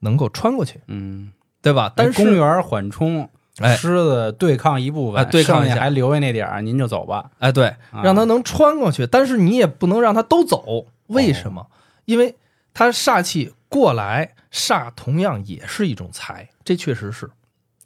[0.00, 1.30] 能够穿过去，嗯，
[1.60, 1.92] 对吧？
[1.94, 3.28] 但是公园缓冲，
[3.58, 7.30] 哎狮子对抗一部分，哎对抗一下还留下那点儿，您就走吧。
[7.38, 11.66] 哎，对，啊让它能穿过去，但是你也不能让它都走，为什么？
[12.06, 12.34] 因为
[12.72, 17.30] 它煞气过来，煞同样也是一种财，这确实是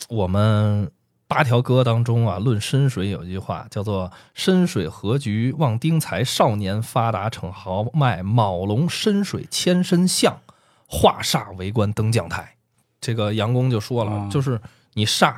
[0.08, 0.90] 我们
[1.28, 10.40] 八条歌当中啊，论深水有一句话叫做“深水何局望丁财，少年发达逞豪迈，卯龙深水千身相，
[10.86, 12.54] 化煞为官登将台”。
[12.98, 14.58] 这个杨公就说了，哦就是
[14.94, 15.34] 你煞，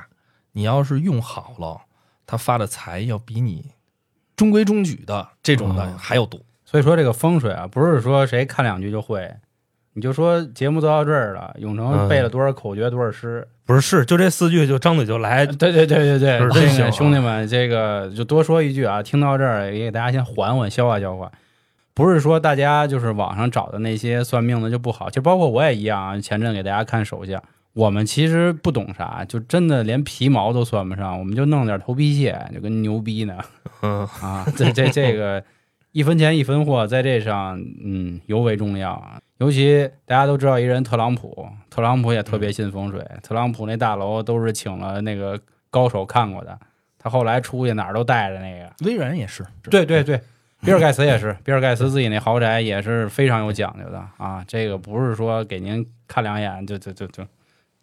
[0.53, 1.83] 你要是用好了，
[2.25, 3.73] 他发的财要比你
[4.37, 6.41] 中规中矩的这种的哦还要多。
[6.65, 9.35] 所以说这个风水啊，不是说谁看两句就会。
[9.95, 13.47] 你就说节目做到这儿了，永成嗯背了多少口诀，多少诗？
[13.67, 21.31] 不是是就这四句就张嘴就来，对对对对对，真这个行啊兄弟们，这个就多说一句啊，听到这儿也给大家先缓缓消化消化。
[21.93, 26.19] 不是说大家就是网上找的那些算命的就不好，就包括我也一样啊。
[26.21, 27.43] 前阵给大家看手相，
[27.75, 33.37] 我们其实不懂啥，就真的连皮毛都算不上，我们就弄点头皮屑，就跟牛逼呢
[33.83, 34.47] 嗯，啊！
[34.57, 35.43] 这这这个
[35.93, 39.19] 一分钱一分货，在这上嗯尤为重要啊。
[39.39, 46.59] 尤其大家都知道一人特朗普，特朗普也特别信风水，特朗普那大楼都是请了那个高手看过的，
[46.99, 48.71] 他后来出去哪儿都带着那个。
[48.85, 50.21] 微软也是，对对对，
[50.61, 54.45] 比尔盖茨也是，比尔盖茨自己那豪宅也是非常有讲究的啊。
[54.47, 57.25] 这个不是说给您看两眼就就就就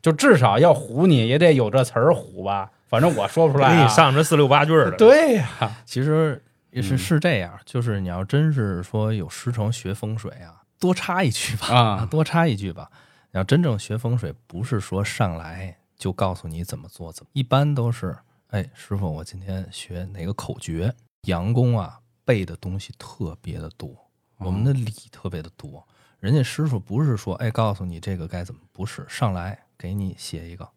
[0.02, 2.70] 就至少要唬你也得有这词儿唬吧。
[2.88, 3.74] 反正我说不出来、啊。
[3.76, 5.50] 给你上这四六八句儿的，对呀、
[5.86, 6.42] 其实
[6.78, 12.92] 也是嗯是这样，就是你要真是说有师承学风水啊，多插一句吧，啊多插一句吧。
[13.32, 18.16] 你要真正学风水，不是说上来就告诉你怎么做，怎么，一般都是，
[18.50, 23.90] 哎，师傅，我今天学哪个口诀，阳宫啊背的东西特别的多，
[24.38, 25.86] 我们的理特别的多。
[26.20, 30.70] 人家师傅不是说，哎，告诉你这个该怎么，不是上来给你写一个，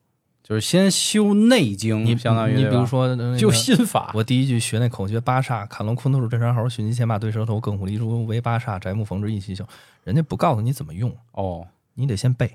[0.51, 9.65] 就是先修内经，你相当于你比如说那个就心法，我第一句学那口诀八煞：坎龙、坤兔、镇山猴、寻鸡、牵马、对蛇头、艮虎、离珠为八煞，宅木、逢之、一起秀。
[10.03, 12.53] 人家不告诉你怎么用，哦，你得先背。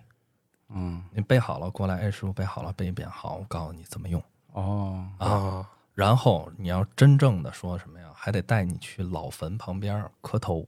[0.68, 5.30] 嗯，你背好了过来，哎，师傅背好了，背一遍，好，我告诉你怎么用哦，啊。
[5.30, 10.68] 啊，然后你要真正的说什么呀，还得带你去老坟旁边磕头，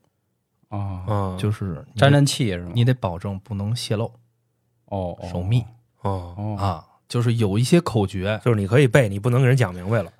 [0.69, 2.71] 哦，啊，就是沾沾气是吗？
[2.73, 4.05] 你得保证不能泄露，
[4.85, 5.61] 哦，哦守密
[6.03, 6.87] 哦，哦，啊。
[7.07, 10.11] 就是有一些口诀，就是你可以背，你不能给人讲明白了，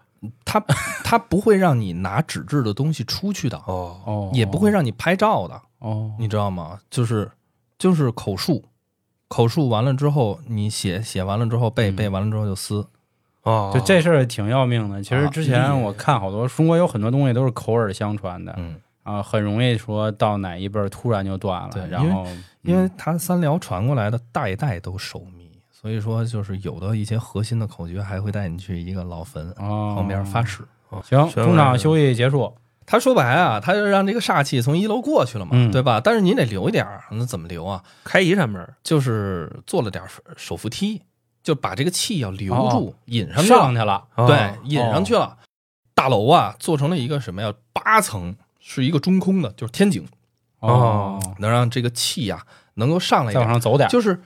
[0.45, 0.59] 他
[1.03, 5.61] 他不会让你拿纸质的东西出去的，哦，哦，也不会让你拍照的。
[5.79, 6.79] 哦，你知道吗？
[6.89, 7.29] 就是
[7.77, 8.63] 就是口述，
[9.27, 11.95] 口述完了之后，你写写完了之后背，嗯。
[11.95, 12.85] 背完了之后就撕。
[13.43, 15.03] 哦，就这事儿挺要命的。
[15.03, 15.27] 其实啊。
[15.27, 18.53] 之前我看好多中国有很多东西都是口耳相传的。
[18.57, 22.25] 嗯，啊，很容易说到哪一辈儿突然就断了，对然后
[22.63, 25.36] 因为他三辽传过来的代代都守密，
[25.87, 30.61] 所以说就是有的一些核心的口诀还会带你去一个老坟哦旁边发誓。
[31.01, 32.53] 行，中场休息结束，
[32.85, 36.01] 他说白啊，他就让这个煞气从一楼过去了嘛，嗯对吧？
[36.03, 37.81] 但是你得留一点儿，那怎么留啊？
[38.03, 41.01] 开一扇门，就是做了点儿手扶梯，
[41.41, 43.59] 就把这个气要留住，引上去了。
[43.59, 45.37] 上去了，哦对，引上去了。
[45.95, 47.53] 大楼啊，做成了一个什么呀？
[47.71, 50.05] 八层，是一个中空的，就是天井，
[50.59, 54.19] 哦，能让这个气呀、能够上来一再往，上走点，就是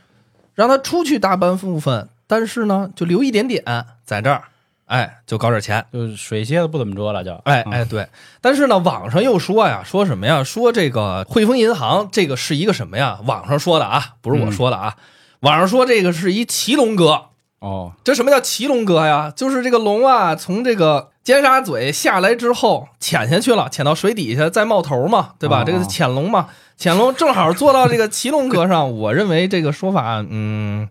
[0.56, 3.64] 让他出去大半部分，但是呢，就留一点点
[4.04, 4.44] 在这儿，
[4.86, 5.86] 哎，就搞点钱。
[5.92, 8.08] 就是水蝎子不怎么着了，就嗯哎哎，对，
[8.42, 10.44] 但是呢，网上又说呀，说什么呀？
[10.44, 13.20] 说这个汇丰银行这个是一个什么呀？
[13.26, 14.96] 网上说的啊，不是我说的啊。
[15.42, 17.26] 网上说这个是一骑龙哥，
[17.60, 19.34] 哦，这什么叫骑龙哥呀？
[19.36, 25.62] 就是这个龙啊，从这个尖沙咀下来之后潜下去了，潜到水底下再冒头嘛，对吧？
[25.62, 26.50] 哦这个潜龙嘛，
[26.82, 28.98] 潜龙正好坐到这个骑龙阁上。
[28.98, 30.90] 我认为这个说法，嗯，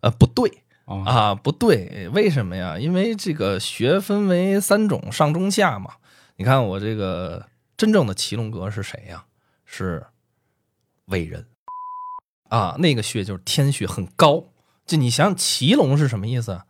[0.00, 0.64] 呃，不对。
[0.84, 2.76] 哦啊，不对，为什么呀？
[2.76, 5.92] 因为这个穴分为三种，上中下嘛。
[6.38, 9.22] 你看我这个真正的骑龙阁是谁呀？
[9.64, 10.04] 是
[11.04, 11.46] 伟人
[12.48, 14.46] 啊，那个穴就是天穴，很高。
[14.84, 16.62] 就你想想骑龙是什么意思？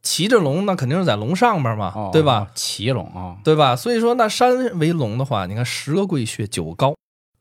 [0.00, 2.38] 骑着龙，那肯定是在龙上边嘛，哦对吧？
[2.38, 3.76] 哦骑龙啊，对吧？
[3.76, 6.94] 所以说，那山为龙的话，你看十个贵穴九高，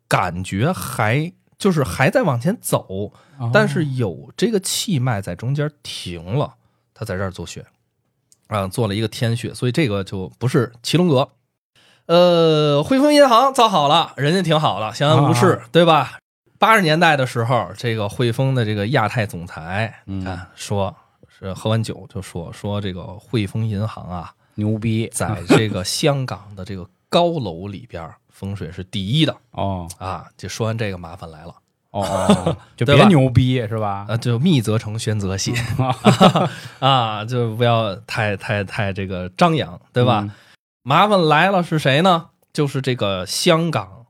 [0.08, 6.56] 感觉还就是还在往前走，哦但是有这个气脉在中间停了，
[6.93, 7.65] 他在这儿做穴，
[8.48, 11.30] 啊，做了一个天穴，所以这个就不是骑龙阁。
[12.06, 16.20] 呃，汇丰银行造好了，人家挺好的，相安无事，对吧？
[16.58, 20.96] 八十年代的时候，这个汇丰的这个亚太总裁，嗯你看说
[21.28, 30.26] 是喝完酒就说说这个汇丰银行啊，牛逼在这个香港的这个高楼里边风水是第一的哦啊。
[30.38, 31.56] 就说完这个麻烦来了。
[31.91, 34.06] 哦哦， 就别牛逼是吧？
[34.10, 35.54] 啊，就密则成，宣则细
[36.80, 40.21] 啊，就不要太太太这个张扬，对吧？
[40.23, 40.32] 嗯
[40.84, 42.28] 麻烦来了是谁呢？
[42.54, 44.06] 就是这个香港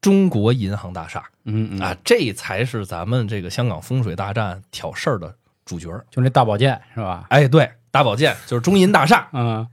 [0.00, 5.32] 中国银行大厦嗯嗯啊，这才是咱们这个香港风水大战挑事儿的
[5.64, 6.04] 主角儿。
[6.10, 7.24] 就那大宝剑是吧？
[7.30, 9.28] 哎，对，大保健就是中银大厦。
[9.32, 9.66] 嗯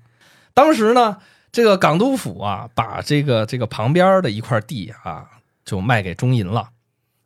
[0.54, 1.18] 当时呢，
[1.52, 5.28] 这个港督府啊，把这个这个旁边的一块地啊，
[5.66, 6.70] 就卖给中银了。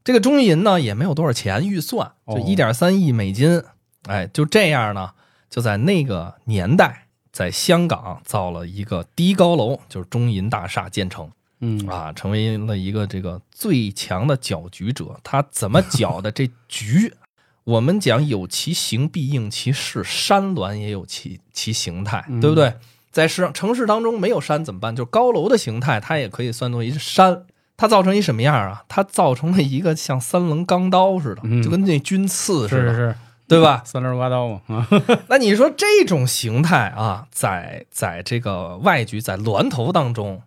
[0.04, 3.64] 这个中银呢，也没有多少钱预算，就哦一点三亿美金。
[4.04, 5.12] 哎，就这样呢，
[5.50, 11.32] 就在那个年代，在香港造了一个第一高楼，就是中银大厦建成
[11.62, 15.18] 嗯啊，成为了一个这个最强的搅局者。
[15.24, 17.14] 他怎么搅的这局？
[17.64, 22.74] 我们讲有其形必应其势，山峦也有其其形态，嗯对不对？
[23.14, 24.94] 在市城市当中没有山怎么办？
[24.94, 27.46] 就高楼的形态，它也可以算作一山。
[27.78, 28.84] 它造成一什么样啊？
[28.88, 33.16] 它造成了一个像三棱钢刀似的，嗯就跟那军刺似的，是是是，
[33.48, 33.82] 对吧？
[33.86, 34.88] 三棱刮刀嘛啊，
[35.30, 40.42] 那你说这种形态啊，在在这个外局在峦头当中，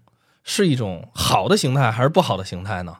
[0.45, 2.97] 是一种好的形态还是不好的形态呢？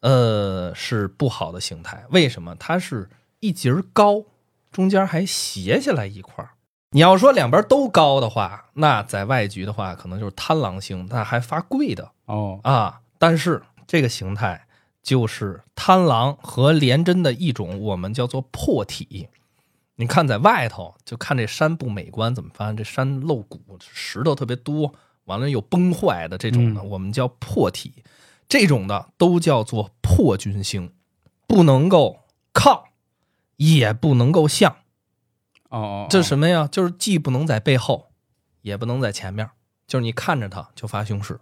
[0.00, 2.04] 呃，是不好的形态。
[2.10, 2.54] 为什么？
[2.58, 3.08] 它是
[3.40, 4.22] 一节儿高，
[4.70, 6.50] 中间还斜下来一块儿，
[6.94, 13.00] 你要说两边都高的话，那在外局的话，可能就是贪狼星，那还发贵的哦，啊。
[13.18, 14.68] 但是这个形态
[15.02, 19.28] 就是贪狼和廉贞的一种，我们叫做破体。
[19.96, 28.04] 你看在外头，就看这山不美观，怎么发现这山露骨，石头特别多，完了又崩坏的这种的，嗯我们叫破体。
[28.48, 30.92] 这种的都叫做破军星，
[31.48, 32.20] 不能够
[32.52, 32.84] 靠，
[33.56, 34.76] 也不能够向。
[35.74, 36.68] 哦哦，这是什么呀？
[36.70, 38.10] 就是既不能在背后，
[38.62, 39.50] 也不能在前面，
[39.86, 41.38] 就是你看着他就发凶势。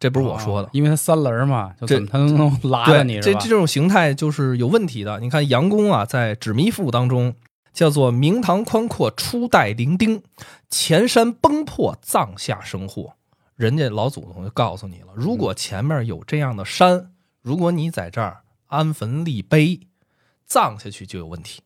[0.00, 3.20] 这不是我说的哦，因为他三轮嘛，就这怎么它都能拉着你？
[3.20, 5.18] 这这种形态就是有问题的。
[5.20, 7.34] 你看杨公啊，在《纸迷赋》当中
[7.72, 10.22] 叫做“明堂宽阔，初代伶仃，
[10.68, 13.14] 前山崩破，葬下生祸”。
[13.56, 19.80] 人家老祖宗就告诉你了，如果前面有这样的山，如果你在这儿安坟立碑，
[20.44, 21.62] 葬下去就有问题。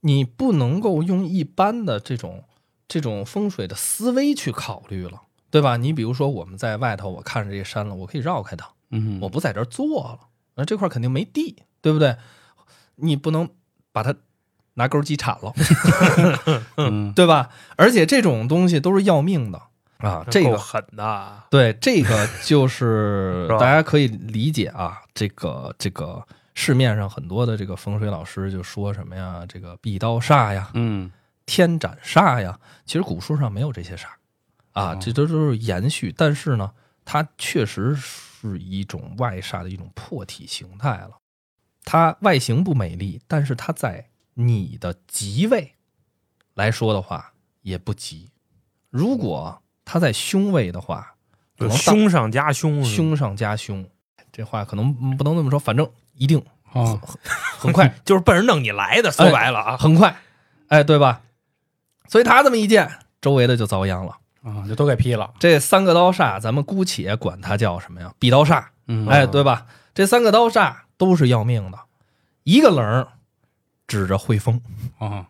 [0.00, 2.44] 你不能够用一般的这种
[2.88, 5.76] 这种风水的思维去考虑了，对吧？
[5.76, 10.18] 你比如说我们在外头，我看着这山了，我可以绕开它，嗯，我不在这儿做了，
[10.56, 12.16] 那这块肯定没地，对不对？
[12.96, 13.48] 你不能
[13.92, 14.14] 把它
[14.74, 15.52] 拿钩机铲了，
[16.76, 17.50] 嗯对吧？
[17.76, 19.60] 而且这种东西都是要命的
[19.98, 31.10] 啊，这个够狠的，对这个就是大家可以理解啊，这个这个市面上很多的这个风水老师就说什么呀，这个壁刀煞呀，嗯
[31.46, 34.06] 天斩煞呀，其实古书上没有这些煞
[34.72, 36.12] 啊哦，这都都是延续。
[36.16, 36.72] 但是呢，
[37.04, 41.12] 它确实是一种外煞的一种破体形态了。
[41.84, 45.74] 它外形不美丽，但是它在你的吉位
[46.54, 47.32] 来说的话
[47.62, 48.30] 也不吉。
[48.90, 51.14] 如果它在凶位的话，
[51.58, 53.88] 可能凶上加凶，凶上加凶。
[54.30, 56.40] 这话可能不能这么说，反正一定
[56.72, 57.00] 啊，
[57.58, 57.92] 很快。
[58.04, 59.10] 就是奔着弄你来的。
[59.10, 60.14] 说白了啊，很快，
[60.68, 61.22] 哎，对吧？
[62.08, 64.16] 所以他这么一见，周围的就遭殃了。
[64.42, 68.10] 啊，就都给劈了，这三个刀煞，咱们姑且管它叫什么呀？
[68.18, 69.66] 壁刀煞，嗯，哎，对吧？
[69.92, 71.78] 这三个刀煞都是要命的，
[72.44, 73.06] 一个棱儿
[73.86, 74.58] 指着汇丰，
[74.98, 75.26] 啊，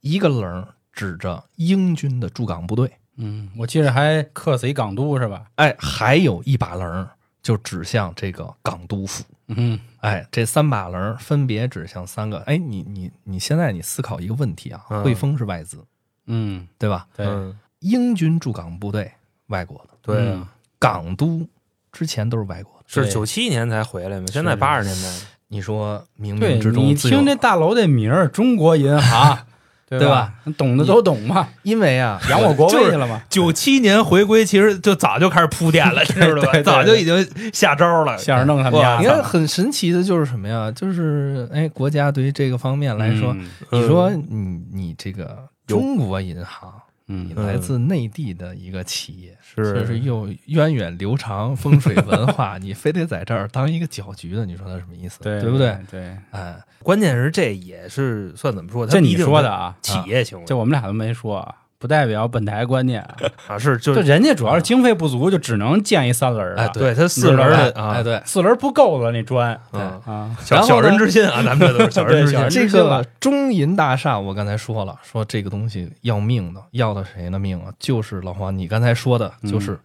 [0.00, 5.42] 一个棱儿指着英军的驻港部队，嗯，我记得还克死一港督是吧？
[5.56, 7.10] 哎，还有一把棱儿
[7.42, 9.22] 就指向这个港督府。
[9.48, 12.38] 嗯哎，这三把棱儿分别指向三个。
[12.40, 15.02] 哎，你你你现在你思考一个问题啊，嗯。
[15.02, 15.84] 汇丰是外资，
[16.26, 17.06] 嗯，对吧？
[17.16, 19.10] 对，嗯，英军驻港部队
[19.48, 20.16] 外国的，对。
[20.16, 21.46] 啊嗯，港督
[21.92, 22.84] 之前都是外国的。
[22.86, 29.46] 是九七年才回来嘛，现在八十年代，你说冥对冥之中你听这大楼的名儿，中国银行，
[29.88, 30.32] 对对吧？
[30.56, 33.20] 懂的都懂嘛，因为啊， 扬我国就是威去了嘛。
[33.28, 36.60] 九七年回归，其实就早就开始铺垫了， 知道吧？
[36.62, 38.16] 早就已经下招了。
[38.18, 40.70] 想着弄他们家你，看很神奇的就是什么呀？
[40.74, 55.20] 就是哎，国家对于这个方面来说，嗯你说你你这个中国银行，你嗯，来自内地的一个企业，是就是又源远流长风水文化， 你非得在这儿当一个搅局的，你说他什么意思？
[55.22, 55.78] 对对不对？？
[55.90, 58.86] 对，哎，关键是这也是算怎么说？
[58.86, 63.16] 它这你说的啊，企业行为这我们俩都没说啊，不代表本台观念啊。
[63.48, 66.62] 啊，是就就是人家主要是经费不足，就只能建一三轮儿的。
[66.62, 72.50] 哎对他四轮哎的啊，哎，对，四轮儿不够了，那砖嗯，啊，小然后呢小人之心啊，咱们这都是小人之心对小人。
[72.50, 77.72] 这个中银大厦，我刚才说了，说这个东西要命的，要的谁的命啊？
[77.78, 79.78] 就是老黄，你刚才说的，嗯就是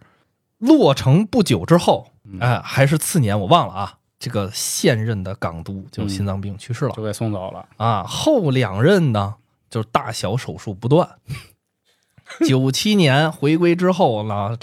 [0.58, 3.94] 落成不久之后，嗯哎，还是次年，我忘了啊。
[4.18, 7.64] 这个现任的港督就心脏病去世了、就给送走了。
[7.78, 9.36] 啊，后两任呢，
[9.70, 11.08] 就是大小手术不断。
[12.46, 14.56] 九七年回归之后呢，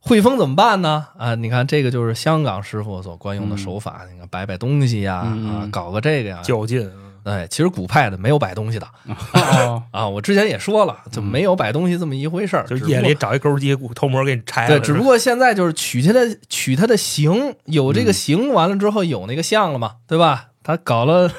[0.00, 1.06] 汇丰怎么办呢？
[1.18, 5.70] 啊，你看这个就是香港师傅所惯用的手法，你看摆摆东西呀，嗯啊，嗯。
[5.70, 6.90] 搞个这个呀，较劲，
[7.24, 8.86] 哎，其实古派的没有摆东西的。
[9.34, 14.68] 哦， 啊，我之前也说了，就没有摆东西这么一回事儿，就只不过夜里找一钩机偷摸给你拆了。
[14.68, 20.46] 对，只不过现在就是取它的取它的形，有这个形，完了之后有那个像了嘛，对吧？
[20.62, 21.30] 他搞了，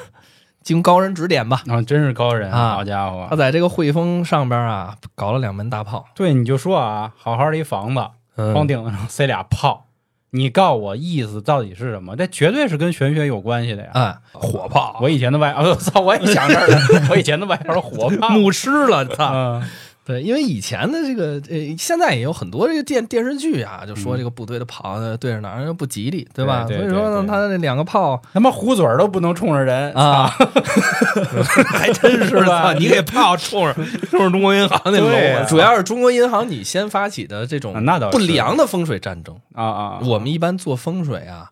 [0.62, 3.36] 经高人指点吧，啊，真是高人，啊好家伙他！
[3.36, 8.06] 在这个汇丰上边啊搞了两门大炮，对，你就说啊，好好的一房子，
[8.36, 9.86] 嗯房顶子上塞俩炮，
[10.30, 12.16] 你告我意思到底是什么？
[12.16, 13.90] 这绝对是跟玄学有关系的呀！
[13.94, 16.78] 嗯，火炮，我以前的外，我操，我也想这儿了，
[17.10, 19.30] 我以前的外号是火炮，牧师了，操！
[19.34, 19.62] 嗯
[20.04, 26.64] 对，因为以前的这个呃，现在也有很多这个电电视剧啊，就说这个部队的炮对着哪儿不吉利，对吧？
[26.66, 30.26] 对对所以说呢，他那两个炮他妈糊嘴都不能冲着人啊，
[31.70, 32.74] 还真是是吧！
[32.74, 33.74] 你给炮冲上
[34.10, 37.72] 冲上中国银行那楼啊啊，主要是中国银行你先发起的这种
[38.10, 39.38] 不良的风水战争。
[39.54, 40.00] 啊啊！
[40.02, 41.50] 我们一般做风水啊，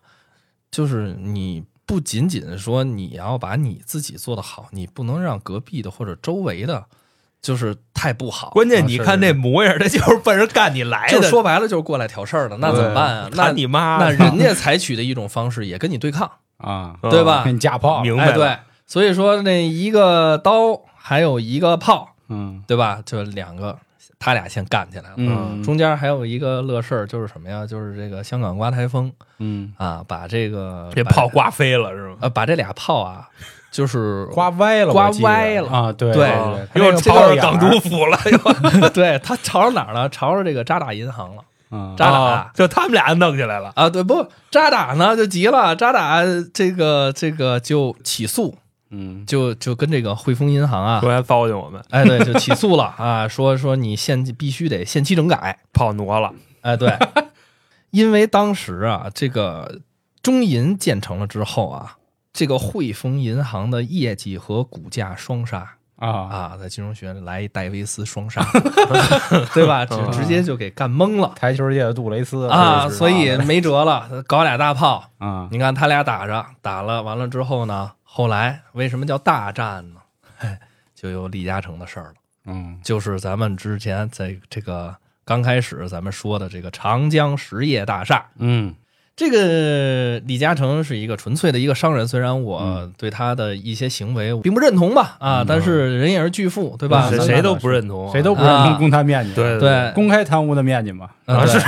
[0.69, 6.83] 就是你不仅仅说你要把你自己做得好，你不能让隔壁的或者周围的
[7.41, 8.51] 就是太不好。
[8.51, 13.29] 关键你看那模样，他就是奔着干你来的，就说白了就是过来挑事儿的，那怎么办啊？
[13.33, 22.99] 那你妈那人家采取的一种方式也跟你对抗，啊，嗯对吧给你架炮，明白哎，对，所以说那一个刀还有一个炮，嗯对吧？
[23.05, 23.77] 就两个，
[24.19, 25.15] 他俩先干起来了。
[25.17, 27.65] 嗯中间还有一个乐事儿，就是什么呀？
[27.65, 32.17] 就是这个香港刮台风嗯，啊，把这个这炮刮飞了是吗？
[32.21, 33.27] 呃，把这俩炮啊，
[33.71, 36.27] 就是刮歪了，刮歪了啊，对对
[36.73, 38.19] 对，又朝朝着港督府了，
[38.81, 40.09] 又对他朝着哪儿了？
[40.09, 41.41] 朝着这个渣打银行了
[41.73, 43.71] 嗯渣打啊就他们俩弄起来了。
[43.75, 43.89] 啊！
[43.89, 46.21] 对，不渣打呢就急了，渣打
[46.53, 48.57] 这个这个就起诉，
[48.89, 56.93] 嗯就就跟这个汇丰银行啊说，还糟践我们，哎，对，就起诉了啊，说说你限必须得限期整改， 跑挪了，哎，对，
[57.91, 59.79] 因为当时啊，这个
[60.21, 61.95] 中银建成了之后啊，
[62.33, 68.41] 这个汇丰银行的业绩和股价双杀啊啊，在金融学院来一戴维斯双杀，
[69.53, 69.85] 对吧？
[69.85, 75.09] 直直接就给干懵了台球界的杜蕾斯啊，所以没辙了，搞俩大炮。
[75.19, 79.99] 啊你看他俩打着打了，完了之后呢，后来为什么叫大战呢？
[80.37, 80.47] 嘿，
[80.95, 82.13] 就有李嘉诚的事儿了。
[82.45, 88.73] 嗯就是咱们之前在这个刚开始咱们说的这个长江实业大厦，嗯
[89.15, 92.93] 这个李嘉诚是一个纯粹的一个商人，虽然我嗯。
[92.97, 97.09] 对他的一些行为并不认同吧，啊，但是人也是巨富，对吧？
[97.11, 101.59] 那谁谁都不认同，谁都不认啊同公摊面积，对对公开贪污的面积嘛，啊是。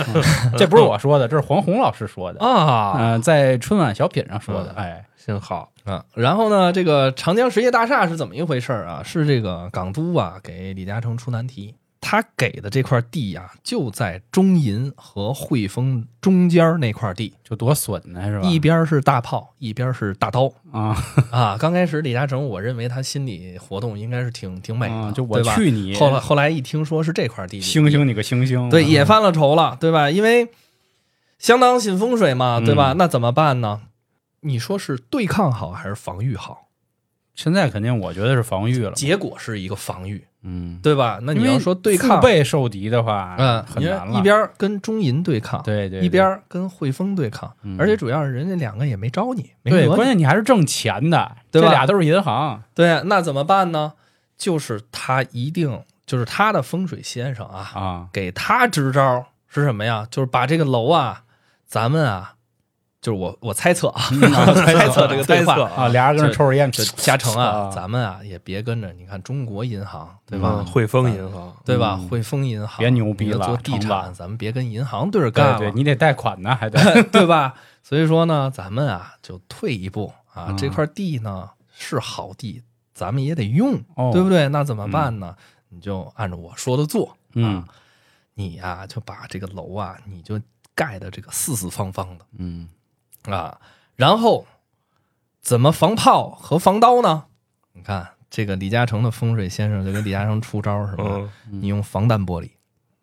[0.56, 9.02] 这不是我说的，这是黄宏老师说的，啊，嗯，在春晚小品上说的，嗯哎，真好，啊，然后呢，这个长江实业大厦是怎么一回事儿啊？
[9.04, 18.48] 是这个港督啊给李嘉诚出难题，他给的这块地啊，就在中银和汇丰中间那块地，就多损呢，是吧？
[18.48, 20.96] 一边是大炮，一边是大刀啊
[21.30, 21.56] 啊。
[21.58, 30.08] 刚开始李嘉诚，我认为他心理活动应该是挺挺美的，啊，就我去你，后来后来一听说是这块地，星星你个星星，对也犯了愁了，对吧？
[30.10, 30.48] 因为
[31.38, 32.92] 相当信风水嘛，对吧？
[32.92, 33.82] 嗯那怎么办呢？
[34.40, 36.68] 你说是对抗好还是防御好？
[37.34, 41.18] 现在肯定我觉得是防御了，结果是一个防御，嗯，对吧？
[41.22, 47.76] 那你要说对抗腹，背受敌的话，嗯，很难了，你一边跟中银对抗，对对，一边跟汇丰对抗，嗯。
[47.78, 51.68] 而且主要是人家两个也没招你，没对，关键你还是挣钱的，对吧？
[51.68, 53.94] 这俩都是银行，对，那怎么办呢？
[54.36, 60.06] 就是他一定就是他的风水先生啊，啊，给他支招是什么呀？
[60.08, 61.22] 就是把这个楼啊，
[61.66, 62.34] 咱们啊，
[63.00, 64.02] 就是我我猜测啊，
[64.66, 70.56] 猜测这个对话猜测啊，俩人跟那抽着烟，就嘉诚啊啊，咱们啊也别跟着，你看中国银行对吧？
[70.58, 71.96] 嗯汇丰银行，对吧？
[72.00, 77.54] 嗯汇丰银行别牛逼了做地产，咱们别跟银行对着干了，对，你得贷款呢，还得 对吧？
[77.82, 82.62] 所以说呢，咱们啊就退一步啊，嗯这块地呢是好地，
[82.94, 84.48] 咱们也得用，哦对不对？
[84.48, 85.34] 那怎么办呢？
[85.68, 87.64] 你就按照我说的做，嗯啊，
[88.34, 90.40] 你呀、就把这个楼啊，你就
[90.74, 92.68] 盖的这个四四方方的嗯
[93.24, 93.58] 啊，
[93.96, 94.46] 然后
[95.40, 97.24] 怎么防炮和防刀呢？
[97.72, 101.04] 你看这个李嘉诚的风水先生就给李嘉诚出招是吧？
[101.06, 102.50] 嗯，你用防弹玻璃，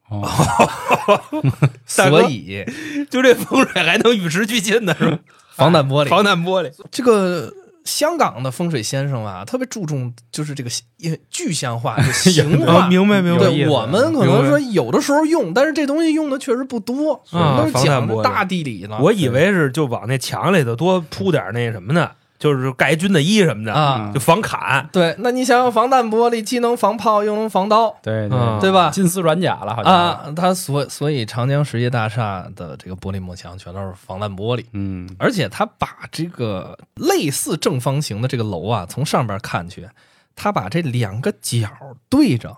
[0.09, 0.27] 哦，
[1.85, 2.63] 所以
[3.09, 5.19] 就这风水还能与时俱进呢，是吧？
[5.51, 7.51] 防弹玻璃防弹玻璃，这个
[7.85, 10.69] 香港的风水先生啊，特别注重就是这个
[11.29, 12.73] 具象化、 就形化。
[12.81, 18.99] 啊明白明白，对我们可能说有的时候用，但是这东西用的确实不多，我们都是讲大地理呢。
[19.01, 24.87] 我以为是就往那墙里头多铺点那什么呢，就是盖军的衣什么的，啊，就防砍。
[24.91, 28.59] 对，那你想想防弹玻璃，既能防炮又能防刀，对嗯。
[28.61, 28.71] 对。
[28.71, 28.89] 吧？
[28.91, 29.93] 金丝软甲了，好像。
[29.93, 35.09] 啊，它所所以长江实业大厦的这个玻璃幕墙全都是防弹玻璃，嗯。
[35.17, 39.87] 而且它把这个类似正方形的这个楼啊，从上边看去，
[40.35, 41.69] 它把这两个角
[42.09, 42.57] 对着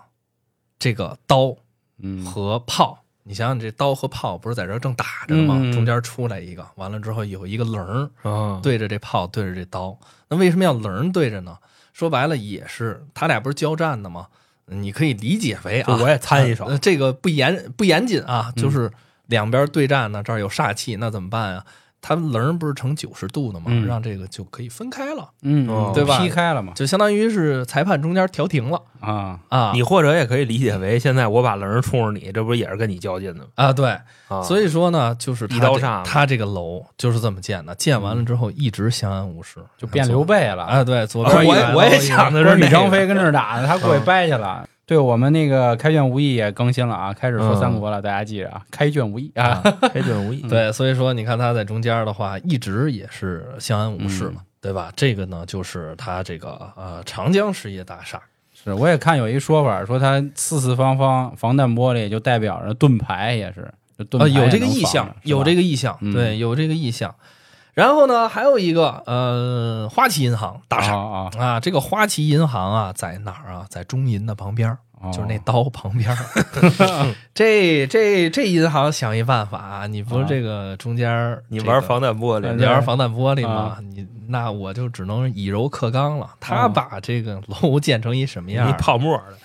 [0.78, 1.54] 这个刀
[2.02, 2.24] 嗯。
[2.24, 3.04] 和炮。
[3.28, 5.56] 你想想，这刀和炮不是在这儿正打着呢吗？
[5.60, 9.96] 嗯中间出来一个，完了之后有一个棱儿啊，对着这炮，对着这刀。
[10.28, 11.58] 那为什么要棱儿对着呢？
[11.92, 14.28] 说白了也是，他俩不是交战的吗？
[14.66, 18.90] 你可以理解为啊，我也参一手呃这个不严不严谨啊，嗯就是
[19.26, 21.64] 两边对战呢，这儿有煞气，那怎么办啊？
[22.00, 23.66] 它棱儿不是成九十度的吗？
[23.68, 29.72] 嗯让这个就可以分开了，嗯哦对吧劈开了嘛就相当于是裁判中间调停了啊，啊。
[29.74, 33.46] 你或者也可以理解为，现在我把棱儿冲着你，这不也是跟你较劲的吗？
[33.56, 33.90] 啊，对，
[34.28, 40.64] 啊，所以说呢，就是他这一刀煞他这个楼就是这么建的，建完了之后一直相安无事，就变刘备了。
[40.64, 44.68] 啊，对，左啊我也我也想的是那个关羽张飞跟这儿打呢，他过去掰去了。
[44.88, 49.62] 对我们那个开卷无益也更新了啊，开始说三国了，大家记着啊，开卷无益啊。
[49.92, 50.40] 开卷无益。
[50.48, 54.90] 对，所以说你看他在中间的话，一直也是相安无事嗯嘛，对吧？
[54.96, 58.18] 这个呢，就是他这个呃长江实业大厦，
[58.54, 67.14] 是是，我也看有一说法，说他四四方方防弹玻璃就代表着盾牌，也是就盾啊，牌有这个意向，有这个个意向，嗯对，有这个意向。
[67.78, 73.66] 然后呢，还有一个呃，花旗银行大厦啊啊，这个花旗银行啊，在哪儿啊？
[73.70, 74.76] 在中银的旁边
[75.12, 76.16] 就是那刀旁边儿。
[77.32, 83.78] 这这这银行想一办法啊，你不是这个中间儿这个你玩防弹玻璃，你玩防弹玻璃啊吗？
[83.80, 86.28] 你那我就只能以柔克刚了。
[86.40, 88.72] 他啊把这个楼建成一什么样一？
[88.72, 89.38] 泡沫的，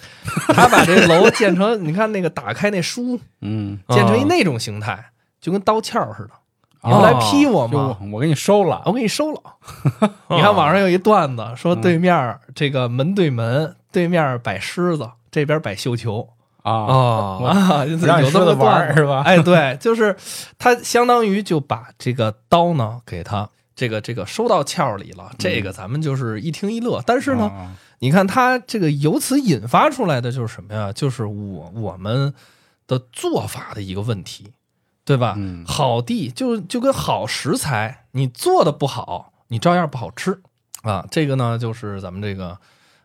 [0.56, 6.32] 他把这楼建成，你看那个打开那书，嗯，建成一那种形态，就跟刀鞘似的。
[6.84, 7.98] 你要来批我就吗？
[8.12, 9.42] 我给你收了我给你收了。
[10.30, 16.30] 你看网上有一段子，嗯说对面这个门对门，对面摆狮子，这边摆绣球
[16.62, 20.16] 啊，哦，啊，让你有这么玩是吧 哎，对，就是
[20.58, 25.32] 他相当于就把这个刀呢给他这个这个收到鞘里了。
[25.38, 30.92] 这个咱们就是一听一乐，但是呢，啊你看他这个由此引发出来的就是什么呀？
[30.92, 32.34] 就是我我们
[32.86, 34.52] 的做法的一个问题，
[35.06, 35.36] 对吧？
[35.38, 40.42] 嗯好地就就跟好食材，你做的不好，你照样不好吃
[40.84, 41.06] 啊。
[41.12, 42.58] 这个呢，就是咱们这个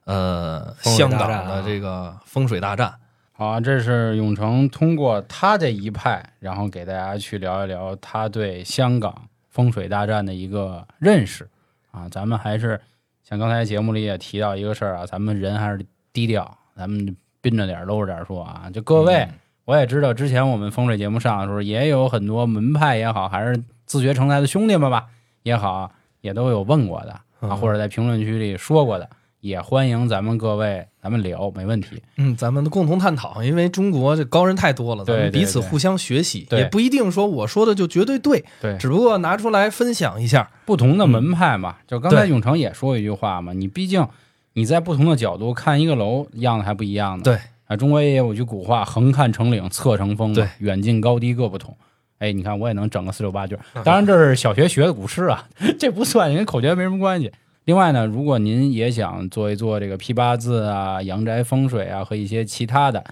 [0.05, 2.95] 呃香港的这个风水大战。
[3.33, 11.49] 好啊，这是永成通过他这一派，然后给大家去聊一聊他对香港风水大战的一个认识
[11.93, 12.09] 啊。
[12.09, 12.81] 咱们还是
[13.23, 18.69] 像刚才节目里也提到一个事儿啊，咱们人还是低调，咱们憋着点儿搂着点儿说啊。
[18.73, 19.29] 就各位，
[19.69, 25.09] 我也知道之前我们风水节目上的时候，也有很多门派也好，还是自学成才的兄弟们吧
[25.43, 25.93] 也好，
[26.23, 29.07] 也都有问过的啊，嗯或者在评论区里说过的，
[29.41, 32.03] 也欢迎咱们各位咱们聊，没问题。
[32.17, 36.61] 嗯，咱们共同探讨，因为中国这高人太多了，咱们彼此互相学习，对。
[36.61, 40.51] 也不一定说我说的就绝对对，对，只不过拿出来分享一下。
[40.65, 44.09] 不同的门派嘛，就刚才永成也说一句话嘛，你毕竟
[44.55, 47.23] 你在不同的角度看一个楼，样子还不一样呢。
[47.23, 47.39] 对
[47.69, 51.77] 啊，中国也有句古话，横看成岭侧成峰远近高低各不同。
[52.19, 55.47] 哎，你看我也能整个四六八句儿，当然这是小学学的古诗啊，
[55.79, 57.31] 这不算，跟口诀没什么关系。
[57.67, 63.05] 另外呢，如果您也想做一做这个批八字啊、阳宅风水啊和一些其他的，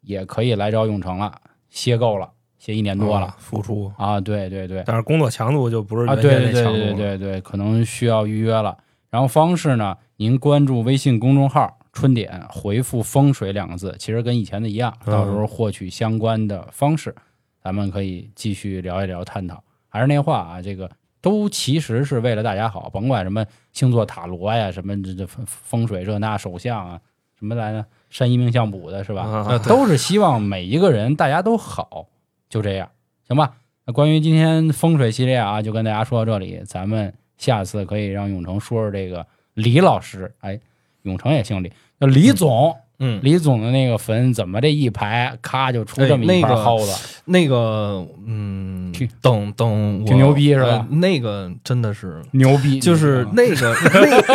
[0.00, 1.34] 也可以来找永成了，
[1.68, 8.78] 歇够了，歇一年多了啊付出，啊，对对对，但是工作强度就不是啊，原对对对对对，可能需要预约了。
[9.10, 17.14] 然后方式呢，您关注微信公众号“春点”，回复“风水”两个字，其实跟以前的一样，嗯到时候获取相关的方式，
[17.62, 19.62] 咱们可以继续聊一聊、探讨。
[19.88, 20.90] 还是那话啊，这个
[21.22, 27.00] 都其实是为了大家好，甭管什么星座塔罗呀，什么这这风风水这那手相啊，
[27.38, 29.22] 什么来着，山医命相卜的是吧？
[29.22, 32.08] 啊都是希望每一个人大家都好，
[32.48, 32.90] 就这样，
[33.28, 33.54] 行吧？
[33.86, 39.24] 那关于今天风水系列啊，就跟大家说到这里，咱们下次可以让永成说说这个
[39.54, 40.58] 李老师，哎，
[41.02, 41.70] 永成也姓李，
[42.00, 46.92] 叫李总，嗯，李总的那个坟怎么这一排咔就出这么一个块蒿子，
[47.26, 53.74] 那个，嗯挺，等等，挺牛逼是吧呃那个真的是，牛逼，就是那个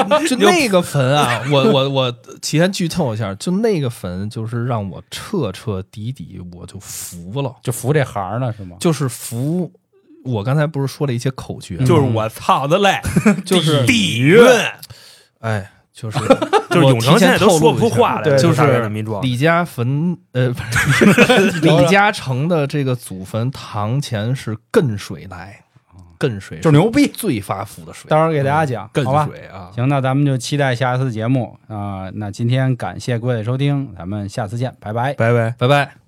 [0.10, 8.76] 那 就那个坟啊，我我我提前剧透一下，就那个坟，就是让我彻彻底底我就服了，就服这行了是吗？
[8.80, 9.72] 就是服。
[10.26, 12.99] 我刚才不是说了一些口诀吗，就是我操的嘞，
[13.45, 14.38] 就是底蕴，
[15.39, 16.18] 哎，就是
[16.72, 18.89] 就是永城现在都说不出话来就是
[19.22, 25.60] 李家坟，呃，不是 李嘉诚的这个祖坟堂前是艮水来，
[26.18, 29.32] 艮水就是牛逼，最发福的水，到时候给大家讲，好吧艮？
[29.32, 35.14] 水啊，行，那咱们就期待下一次节目啊、那今天感谢各位的收听，咱们下次见，拜拜。
[35.16, 35.54] 拜拜。
[35.58, 36.00] 拜拜。